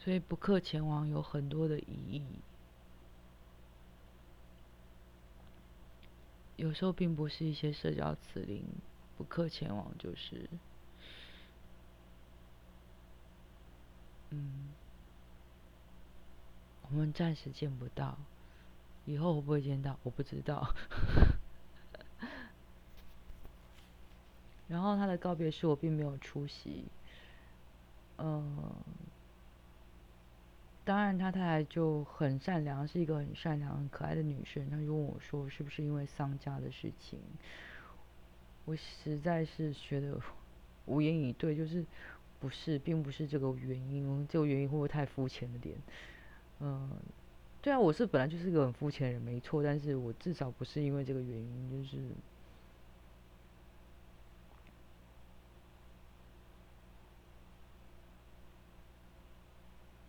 [0.08, 2.24] 所以不克前往有很多的意义，
[6.56, 8.64] 有时候并不是一些社交辞令，
[9.18, 10.50] 不克前往就是，
[14.30, 14.70] 嗯，
[16.90, 18.18] 我们暂时见不到，
[19.06, 20.74] 以后会不会见到我不知道。
[24.70, 26.86] 然后他的告别式我并没有出席，
[28.20, 28.74] 嗯。
[30.88, 34.70] 当然，他太太就很善良，是一个很善良、很可爱的女生。
[34.70, 37.20] 她就问我说：“是不是因为丧家的事情？”
[38.64, 40.18] 我实在是觉得
[40.86, 41.86] 无言以对，就是
[42.40, 44.26] 不是，并不是这个原因。
[44.30, 45.76] 这个原因会不会太肤浅了点？
[46.62, 46.90] 嗯，
[47.62, 49.62] 对啊，我是本来就是一个很肤浅的人，没错。
[49.62, 51.98] 但是我至少不是因为这个原因，就是。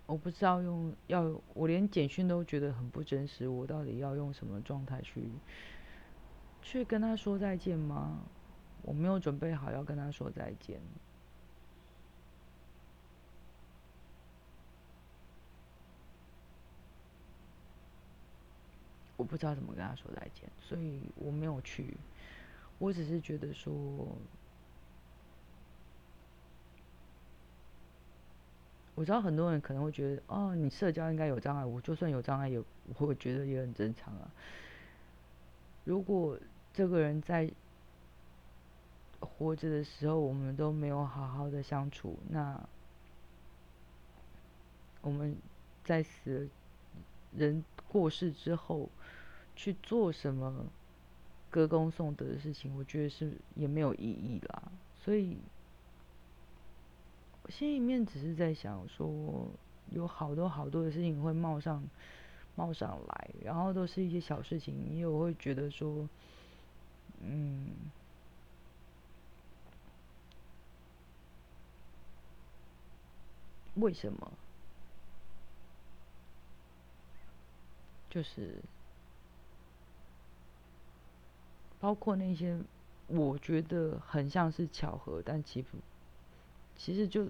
[0.09, 3.47] 我不知道用要，我连简讯都觉得很不真实。
[3.47, 5.29] 我到底要用什么状态去
[6.63, 8.19] 去跟他说再见吗？
[8.81, 10.81] 我没有准备好要跟他说再见。
[19.19, 21.99] 我不知道怎么跟他说再见，所以我没有去。
[22.79, 24.09] 我只是觉得说。
[28.99, 31.65] 我知道很多人可能会觉得，哦，你社交应该有障碍。
[31.65, 32.61] 我就算有障碍，也
[32.99, 34.29] 我觉得也很正常啊。
[35.85, 36.37] 如果
[36.75, 37.49] 这个人在
[39.21, 42.61] 活着的时候，我们都没有好好的相处，那
[45.01, 45.37] 我们
[45.85, 46.49] 在死
[47.37, 48.89] 人过世之后
[49.55, 50.67] 去做什么
[51.51, 54.65] 歌功颂德的事情，我觉得是也没有意义啦。
[55.05, 55.39] 所以。
[57.49, 59.47] 心里面只是在想说，
[59.91, 61.83] 有好多好多的事情会冒上
[62.55, 66.09] 冒上来，然后都是一些小事情，你也会觉得说，
[67.23, 67.71] 嗯，
[73.77, 74.33] 为什么？
[78.11, 78.57] 就是
[81.81, 82.59] 包括那些
[83.07, 85.69] 我觉得很像是巧合，但其实。
[86.81, 87.29] 其实就，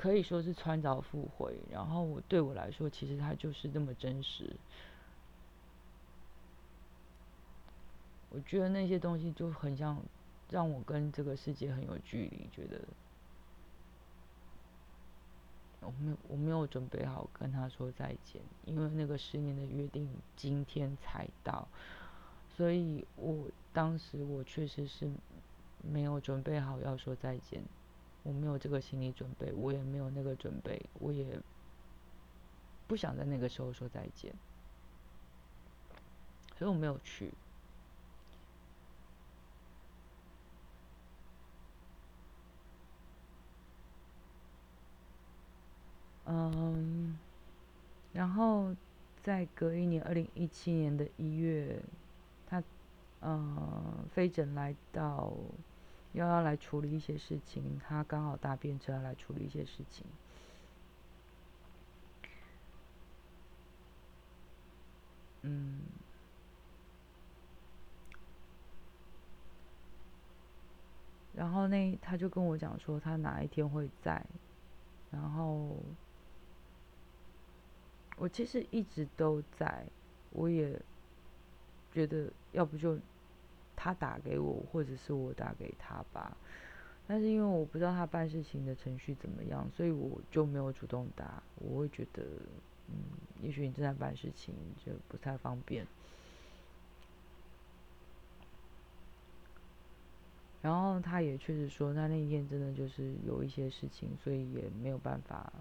[0.00, 4.54] 可以说是穿凿附会，然后我对我来说，其实它就是这么真实。
[8.30, 10.00] 我觉得那些东西就很像，
[10.50, 12.80] 让我跟这个世界很有距离，觉得
[15.80, 21.66] 我没有我没有准备好跟他说再见，因为那个十年的约定今天才到，
[22.56, 25.10] 所以我当时我确实是。
[25.80, 27.62] 没有准备好要说再见，
[28.28, 31.40] 我没有这个心理准备，我也没有那个准备，我也
[32.86, 34.34] 不想在那个时候说再见，
[36.58, 37.32] 所以我没有去。
[46.26, 47.18] 嗯，
[48.12, 48.76] 然后
[49.22, 51.80] 在隔一年，二零一七年的一月，
[52.46, 52.62] 他
[53.22, 55.32] 嗯飞诊来到，
[56.12, 60.04] 又要来处理一些事情，他刚好搭便车来处理一些事情。
[65.42, 65.80] 嗯，
[71.34, 74.26] 然后那他就跟我讲说，他哪一天会在，
[75.12, 75.76] 然后
[78.16, 79.86] 我其实一直都在，
[80.30, 80.78] 我也
[81.92, 82.98] 觉得要不就
[83.78, 86.36] 他打给我，或者是我打给他吧，
[87.06, 92.22] 但是因为我不知道他办事情的程序怎么样，所以我就没有主动打，我会觉得。
[92.90, 92.96] 嗯，
[93.42, 95.86] 也许你正在办事情，就不太方便。
[100.62, 105.52] 然后他也确实说，他那天真的就是有一些事情，所以也没有办法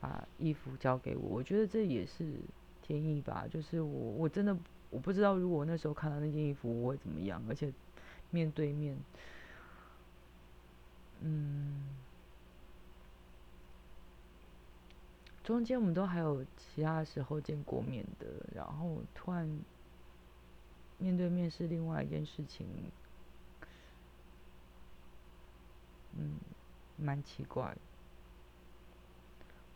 [0.00, 1.28] 把衣服交给我。
[1.28, 2.32] 我觉得这也是
[2.80, 4.56] 天意吧，就是我我真的
[4.90, 7.72] 我不知道，如果那时候看到那件衣服，我会怎么样，而且
[8.30, 8.96] 面对面，
[11.20, 11.96] 嗯。
[15.42, 19.48] 中间我们都还有其他时候见过面的，然后突然
[20.98, 22.68] 面对面是另外一件事情，
[26.16, 26.36] 嗯，
[26.96, 27.76] 蛮奇怪。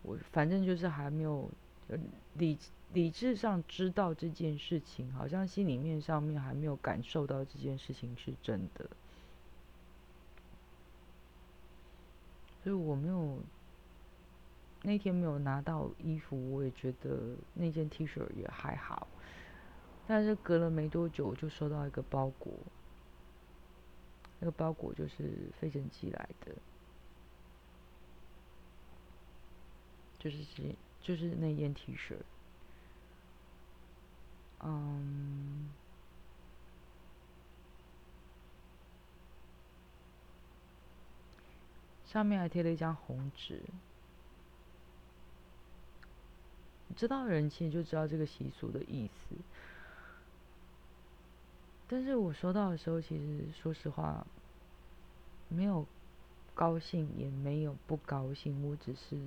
[0.02, 1.50] 我反正就是还没有
[2.34, 2.56] 理
[2.94, 8.88] 理智上知道这件事情，好像心里面上面还没有感受到这件事情是真的，
[12.62, 13.38] 所以我没有。
[14.86, 19.08] 那天没有拿到衣服，我也觉得那件 T 恤也还好。
[20.06, 22.52] 但是隔了没多久，就收到一个包裹，
[24.40, 26.54] 那个包裹就是飞尘寄来的，
[30.18, 32.14] 就是这，就是那件 T 恤。
[34.64, 35.68] 嗯，
[42.06, 43.60] 上面还贴了一张红纸。
[46.96, 49.34] 知道人其实就知道这个习俗的意思，
[51.88, 54.24] 但是我收到的时候，其实说实话，
[55.48, 55.84] 没有
[56.54, 59.18] 高兴，也没有不高兴，我只是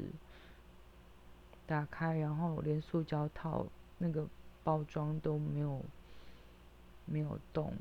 [1.65, 3.65] 打开，然后连塑胶套
[3.97, 4.25] 那个
[4.67, 5.81] 包装都没有
[7.05, 7.73] 没有动，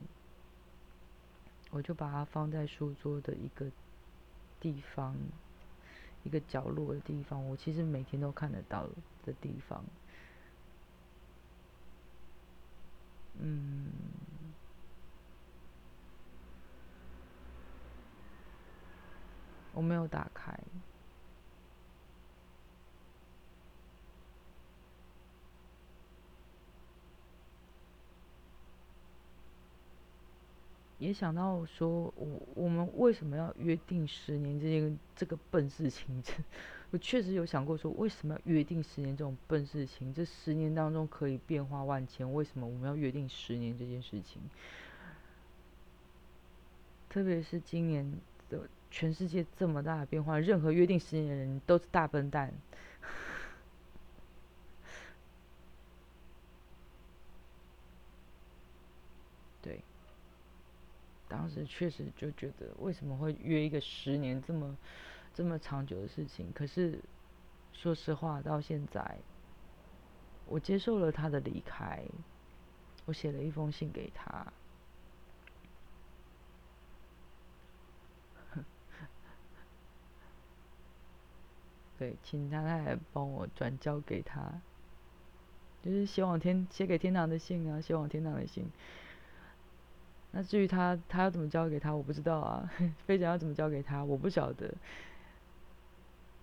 [1.72, 3.66] 我就把它放在书桌的一个
[4.60, 5.16] 地方。
[6.22, 8.88] 一个角落的地方，我其实每天都看得到
[9.24, 9.84] 的地方。
[13.38, 13.88] 嗯，
[19.72, 20.58] 我没有打开。
[30.98, 36.22] 也想到说，我我们为什么要约定十年这件这个笨事情？
[36.90, 40.14] 我确实有想过说，为什么要约定十年这种笨事情？
[40.14, 44.40] 这十年当中可以变化万千，为什么我们要约定十年这件事情？
[47.10, 48.10] 特别是今年
[48.48, 52.52] 的全世界这么大的变化，任何约定十年的人都是大笨蛋。
[59.62, 59.80] 对
[61.36, 64.74] 当时确实就觉得，为什么会约一个十年这么
[65.34, 66.50] 这么长久的事情？
[66.54, 66.98] 可是
[67.74, 69.18] 说实话，到现在，
[70.46, 72.02] 我接受了他的离开，
[73.04, 74.50] 我写了一封信给他，
[81.98, 84.62] 对，请他来帮我转交给他，
[85.82, 88.70] 就是写往天写给天堂的信啊，写往天堂的信。
[90.36, 92.70] 那至于他，他要怎么交给他，我不知道啊。
[93.06, 94.74] 飞展要怎么交给他，我不晓得。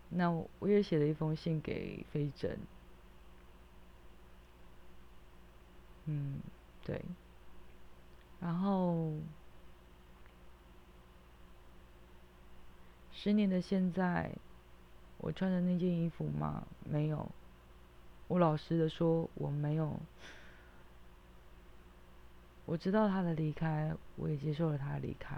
[0.10, 2.58] 那我也写了一封信给飞珍。
[6.06, 6.40] 嗯，
[6.84, 7.00] 对。
[8.42, 9.12] 然后，
[13.12, 14.32] 十年的现在，
[15.20, 16.66] 我穿的那件衣服吗？
[16.84, 17.30] 没有。
[18.28, 19.96] 我老实的说，我没有。
[22.66, 25.38] 我知道他的离开，我也接受了他的离开。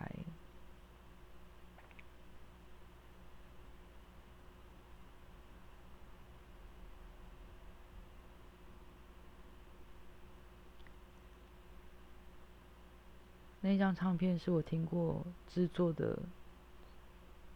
[13.61, 16.19] 那张唱片是我听过制作的，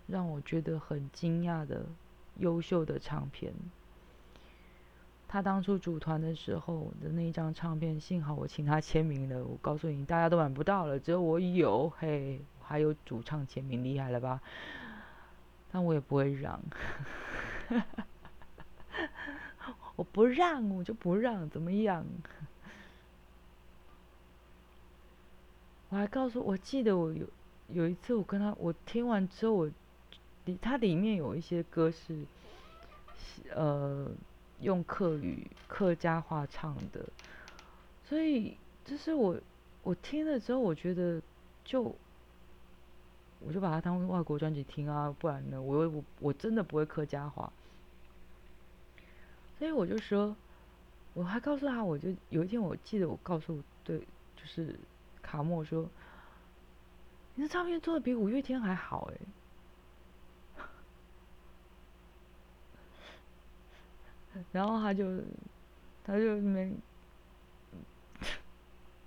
[0.07, 1.85] 让我觉得很惊讶的
[2.37, 3.53] 优秀的唱片。
[5.31, 9.45] 他当初组团的时候的那一张唱片，幸好我请他签名了。
[9.45, 11.87] 我告诉你，大家都买不到了，只有我有。
[11.99, 14.41] 嘿，还有主唱签名，厉害了吧？
[15.71, 16.59] 但我也不会让，
[19.95, 22.03] 我不让，我就不让，怎么样？
[25.89, 27.27] 我还告诉我记得我有
[27.67, 29.69] 有一次，我跟他，我听完之后，我
[30.45, 32.25] 里它里面有一些歌是，
[33.53, 34.11] 呃。
[34.61, 37.05] 用客语、客家话唱的，
[38.07, 39.37] 所以就是我
[39.83, 41.21] 我听了之后，我觉得
[41.63, 41.95] 就
[43.39, 47.51] 我就把它当外国专辑听啊，不然呢，我我我真的不会客家话，
[49.57, 50.35] 所以我就说，
[51.13, 53.99] 我还告诉他，我就有一天我记得我告诉对，
[54.35, 54.75] 就是
[55.21, 55.89] 卡莫说，
[57.35, 59.17] 你的唱片做的比五月天还好哎。
[64.51, 65.05] 然后他就，
[66.03, 66.73] 他就没，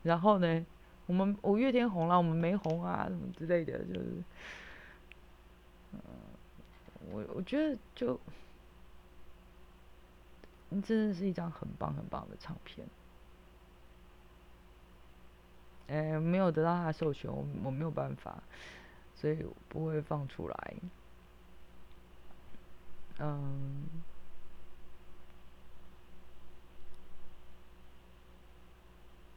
[0.03, 0.66] 然后呢，
[1.07, 4.24] 我们五月天红了，我们没红啊，什么之类的，就是，
[5.93, 6.01] 嗯，
[7.11, 8.18] 我我觉得就，
[10.83, 12.87] 真的是一张很棒很棒的唱片。
[15.89, 18.43] 哎，没有得到他的授权，我我没有办法，
[19.14, 20.74] 所以不会放出来。
[23.18, 23.89] 嗯。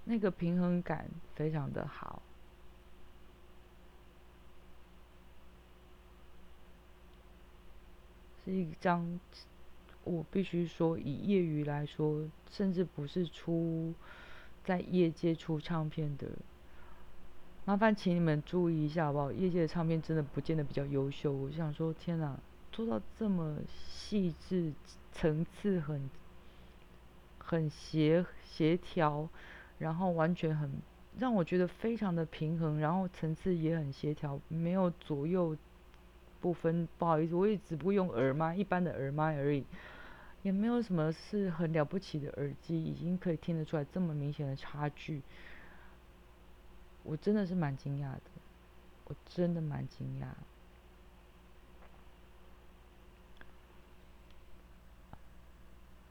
[0.05, 2.21] 那个平衡感非常的好，
[8.43, 9.19] 是一张
[10.03, 13.95] 我必须说以业余来说，甚至不是出
[14.63, 16.27] 在业界出唱片的，
[17.65, 19.31] 麻烦请你们注意一下好不好？
[19.31, 21.31] 业界的唱片真的不见得比较优秀。
[21.31, 22.39] 我想说，天哪，
[22.71, 24.71] 做到这么细致，
[25.11, 26.07] 层次很
[27.39, 29.27] 很协协调。
[29.77, 30.71] 然后完全很
[31.17, 35.55] 让我觉得非常的平衡，然后层次也很协调，没有左右
[36.41, 36.87] 不分。
[36.97, 39.65] 不好意思，我也只不过用耳麦，一般的耳麦而已，
[40.43, 45.21] 也没有什么是很了不起的耳机，已经可以听得出来这么明显的差距。
[47.03, 48.21] 我真的是蛮惊讶的，
[49.05, 50.27] 我真的蛮惊讶。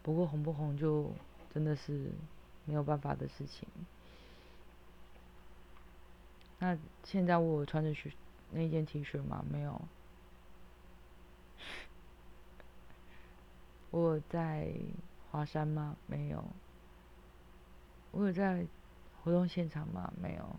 [0.02, 1.10] 不过红不红就
[1.52, 2.10] 真的是。
[2.64, 3.68] 没有办法的事情。
[6.58, 8.10] 那现在我穿着雪
[8.50, 9.44] 那件 T 恤吗？
[9.50, 9.80] 没有。
[13.90, 14.72] 我在
[15.30, 15.96] 华山吗？
[16.06, 16.44] 没有。
[18.12, 18.66] 我有在
[19.22, 20.10] 活动现场吗？
[20.22, 20.56] 没有。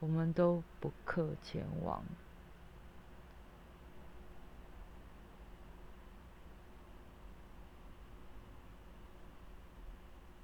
[0.00, 2.02] 我们都不客前往。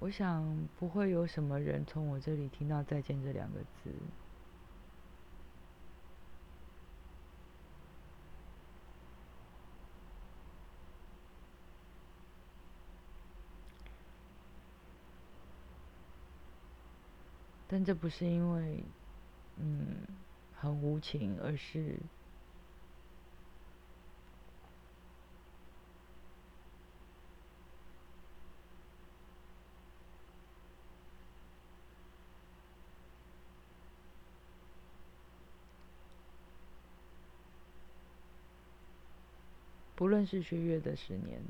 [0.05, 3.89] 我想不会有什么人从我这里听到“再见”这两个字，
[17.67, 18.83] 但这不是因为
[19.57, 20.05] 嗯
[20.53, 21.97] 很无情，而是。
[39.97, 41.41] 不不论是薛岳的十年，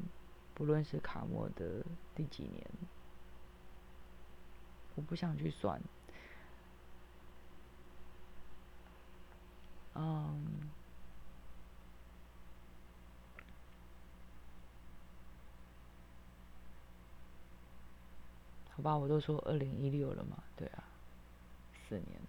[0.56, 1.86] 不论是卡莫的
[2.16, 2.68] 第几年，
[4.96, 5.80] 我不想去算。
[9.94, 10.72] 嗯，
[18.72, 20.84] 好吧，我都说二零一六了嘛，对啊，
[21.88, 22.20] 四年，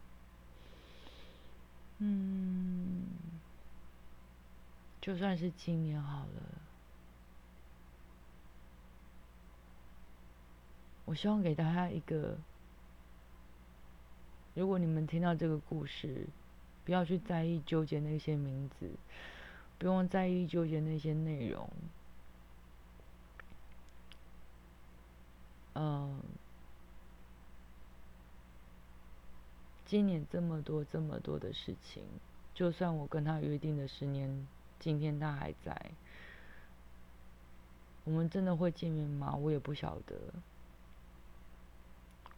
[2.00, 3.25] 嗯。
[5.06, 6.42] 就算是今年好了，
[11.04, 12.36] 我希望给大家一个：
[14.54, 16.26] 如果你们听到这个故事，
[16.84, 18.90] 不要去在意纠结那些名字，
[19.78, 21.70] 不用在意纠结那些内容。
[25.74, 26.20] 嗯，
[29.84, 32.02] 今年这么多这么多的事情，
[32.52, 34.48] 就算我跟他约定的十年。
[34.78, 35.90] 今天他还在，
[38.04, 39.34] 我们真的会见面吗？
[39.34, 40.16] 我也不晓得，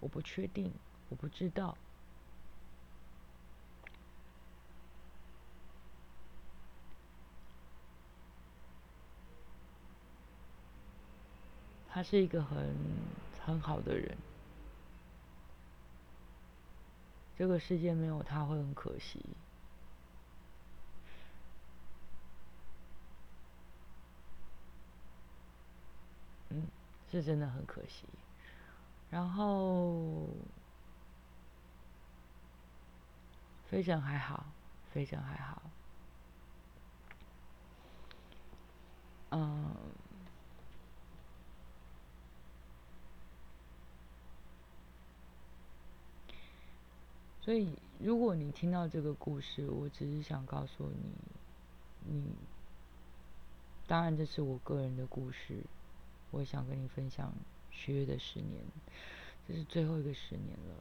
[0.01, 0.73] 我不确定，
[1.11, 1.77] 我不知道。
[11.91, 12.77] 他是一个很
[13.45, 14.17] 很好的人。
[17.37, 19.25] 这个世界没有他会很可惜。
[26.51, 26.67] 嗯，
[27.11, 28.05] 是真的很可惜。
[29.11, 30.29] 然后，
[33.71, 34.47] 飞尘还好，
[34.93, 35.63] 飞尘还好。
[39.31, 39.75] 嗯。
[47.41, 52.37] 所以，如果你听到这个故事，我只是想告诉你，你，
[53.87, 55.65] 当然这是我个人的故事，
[56.31, 57.33] 我想跟你分享
[57.71, 58.63] 学月的十年，
[59.47, 60.75] 这是最后一个十年了，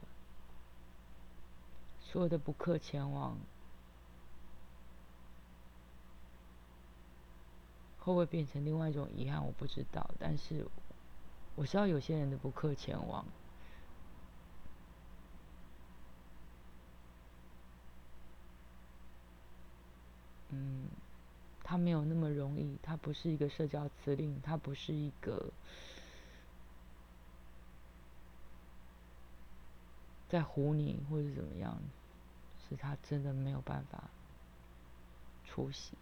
[2.00, 3.36] 所有的不客前往，
[8.00, 10.66] 会不会变成另外一种遗憾，我不知道，但是
[11.56, 13.24] 我知道有些人的不客前往。
[20.50, 20.88] 嗯，
[21.70, 25.52] 他没有那么容易，他不是一个社交辞令，他不是一个
[30.30, 31.78] 在唬你或者怎么样，
[32.66, 34.04] 是他真的没有办法
[35.44, 35.92] 出席。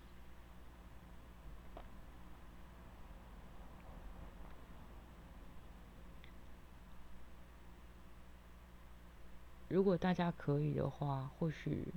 [9.68, 11.92] 如果大家可以的话，或许。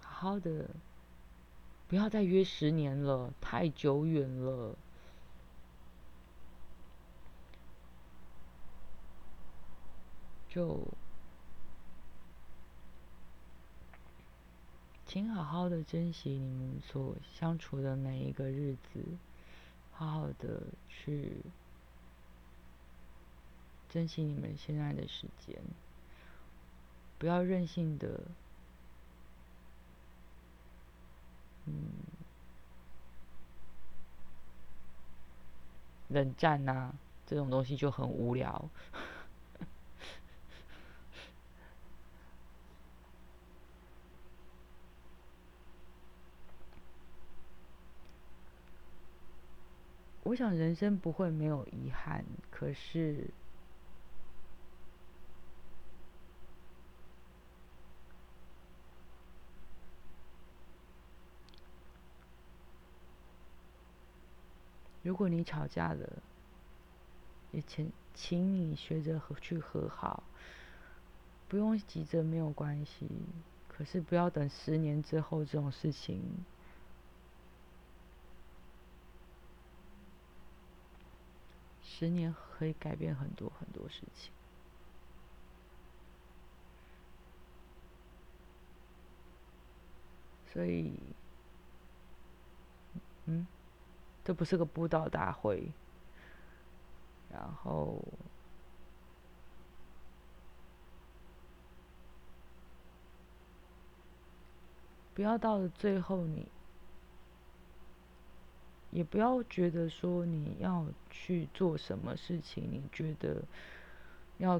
[0.00, 0.70] 好的，
[1.94, 4.76] 不要再约十年了，太久远了。
[10.48, 10.88] 就，
[15.06, 19.04] 请好好的珍惜你们所相处的每一个日子，
[19.92, 21.36] 好好的去
[23.88, 25.62] 珍惜你们现在的时间，
[27.20, 28.22] 不要任性的。
[31.66, 31.92] 嗯，
[36.08, 36.92] 冷战呐，
[37.26, 38.70] 这种东西就很无聊。
[50.24, 53.34] 我想人生不会没有遗憾，可是。
[65.04, 66.22] 如果你吵架了，
[67.52, 70.22] 也请请你学着和去和好，
[71.48, 73.06] 不用急着，没有关系。
[73.68, 76.22] 可是不要等十年之后这种事情，
[81.84, 84.32] 十年可以改变很多很多事情。
[90.52, 90.92] 所以，
[93.26, 93.46] 嗯。
[94.24, 95.70] 这不是个布道大会，
[97.30, 98.02] 然后
[105.12, 106.48] 不要到了最后，你
[108.90, 113.42] 也不要觉得说你要去做什么事情，你觉得
[114.38, 114.58] 要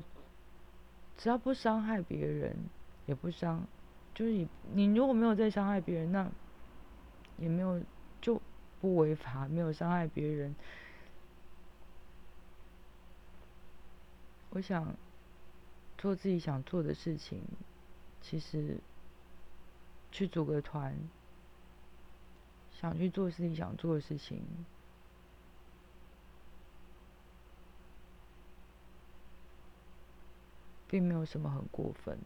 [1.17, 2.55] 只要不伤害别人，
[3.07, 3.67] 也不伤，
[4.15, 6.31] 就是你你如果没有在伤害别人，那
[7.39, 7.81] 也没有
[8.21, 8.43] 就。
[8.85, 10.55] 不违法，没有伤害别人。
[14.51, 14.95] 我想
[15.97, 17.41] 做自己想做的事情，
[18.21, 18.77] 其实
[20.13, 20.95] 去组个团，
[22.79, 24.43] 想去做自己想做的事情，
[30.87, 32.19] 并没有什么很过分。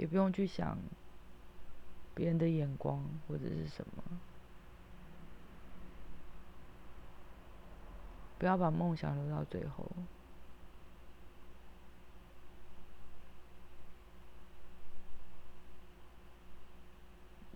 [0.00, 0.78] 也不用去想
[2.14, 4.02] 别人的眼光或者是什么，
[8.38, 9.86] 不要把梦想留到最后。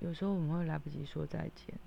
[0.00, 1.78] 有时候我们会来不及说再见。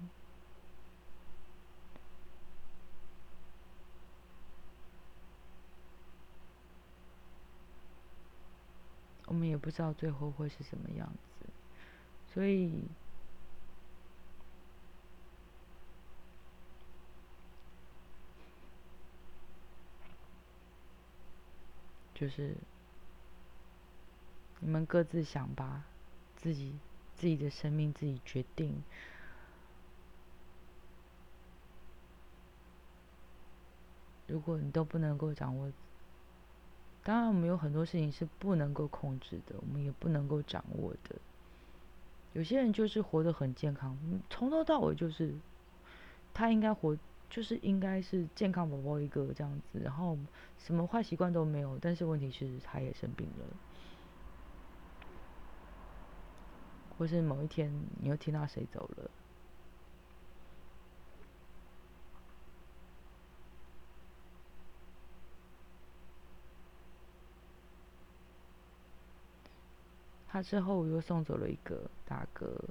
[9.27, 11.07] 我们也不知道最后会是什么样
[11.39, 11.45] 子，
[12.33, 12.81] 所以
[22.15, 22.55] 就是
[24.59, 25.83] 你们各自想吧，
[26.37, 26.73] 自己
[27.15, 28.81] 自己的生命自己决定。
[34.25, 35.71] 如果你都不能够掌握，
[37.07, 41.15] 当然我们有很多事情是不能够控制的，我们也不能够掌握的。
[42.33, 43.97] 有些人就是活得很健康，
[44.29, 45.33] 从头到尾就是
[46.33, 46.97] 他应该活，
[47.29, 50.17] 就是应该是健康宝宝一个这样子，然后
[50.59, 53.45] 什么坏习惯都没有，但是问题是他也生病了。
[56.97, 59.09] 或是某一天，你又听到谁走了？
[70.37, 72.63] 他之后我又送走了一个大哥。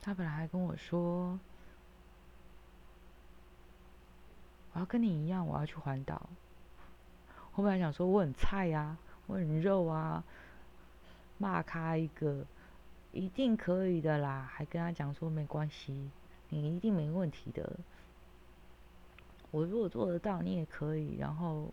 [0.00, 1.38] 他本来还跟我说
[4.72, 6.26] ：“我要跟你一样，我要去环岛。”
[7.54, 8.96] 我本来想说我很菜啊，
[9.26, 10.24] 我很肉啊，
[11.36, 12.46] 骂他一个，
[13.12, 16.10] 一定可以的啦，还跟他讲说没关系，
[16.48, 17.78] 你一定没问题的。
[19.56, 21.16] 我如果做得到，你也可以。
[21.16, 21.72] 然后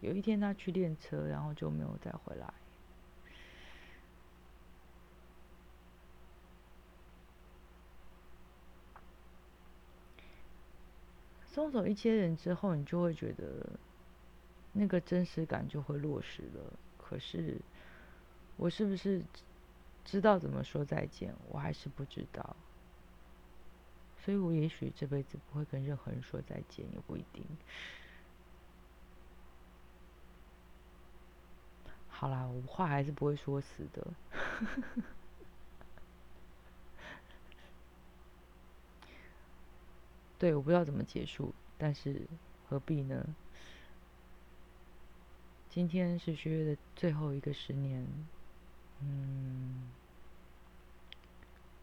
[0.00, 2.54] 有一天他去练车，然后就没有再回来。
[11.44, 13.68] 送走一些人之后，你就会觉得。
[14.72, 16.72] 那个真实感就会落实了。
[16.98, 17.56] 可是，
[18.56, 19.20] 我是不是
[20.04, 21.34] 知道怎么说再见？
[21.48, 22.54] 我还是不知道。
[24.28, 27.42] 所以我也许这辈子不会跟任何人说再见，也不一定。
[32.10, 34.06] 好啦，我话还是不会说死的。
[40.38, 42.20] 对，我不知道怎么结束，但是
[42.68, 43.34] 何必呢？
[45.70, 48.06] 今天是学月的最后一个十年，
[49.00, 49.88] 嗯，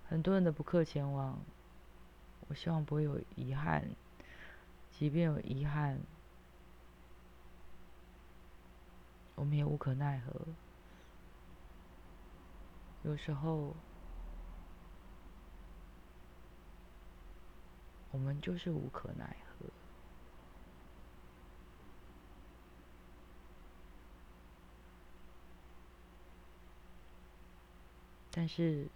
[0.07, 1.39] 很多人的不客前往，
[2.47, 3.89] 我希望不会有遗憾，
[4.91, 5.99] 即便有遗憾，
[9.35, 10.41] 我们也无可奈何。
[13.03, 13.75] 有时候，
[18.11, 19.65] 我们就是无可奈何。
[28.31, 28.87] 但是，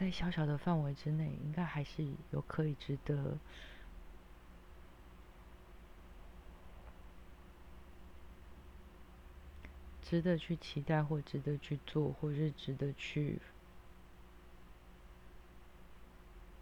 [0.00, 3.36] 在小小的范围之内，应该还是有可以值得、
[10.00, 13.38] 值得去期待，或值得去做，或是值得去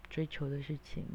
[0.09, 1.05] 追求的事情。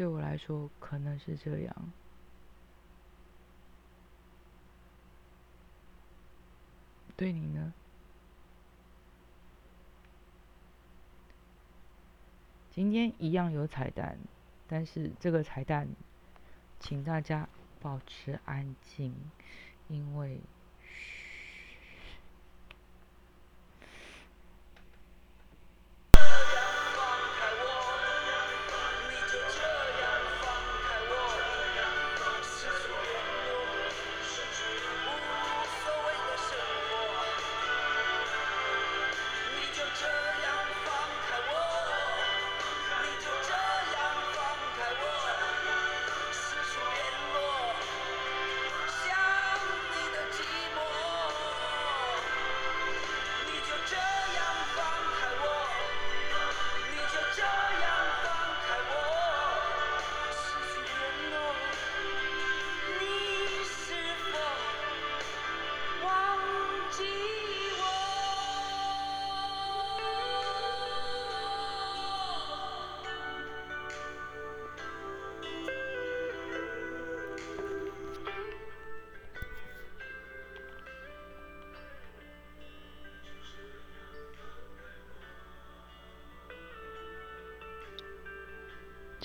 [0.00, 1.92] 对我来说，可能是这样。
[7.18, 7.74] 对你呢？
[12.70, 14.16] 今天一样有彩蛋，
[14.66, 15.86] 但是这个彩蛋，
[16.78, 17.46] 请大家
[17.78, 19.14] 保持安静，
[19.88, 20.40] 因为。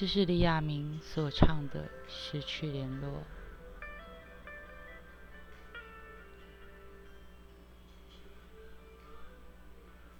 [0.05, 3.09] 这是李亚明所唱的《失去联络》。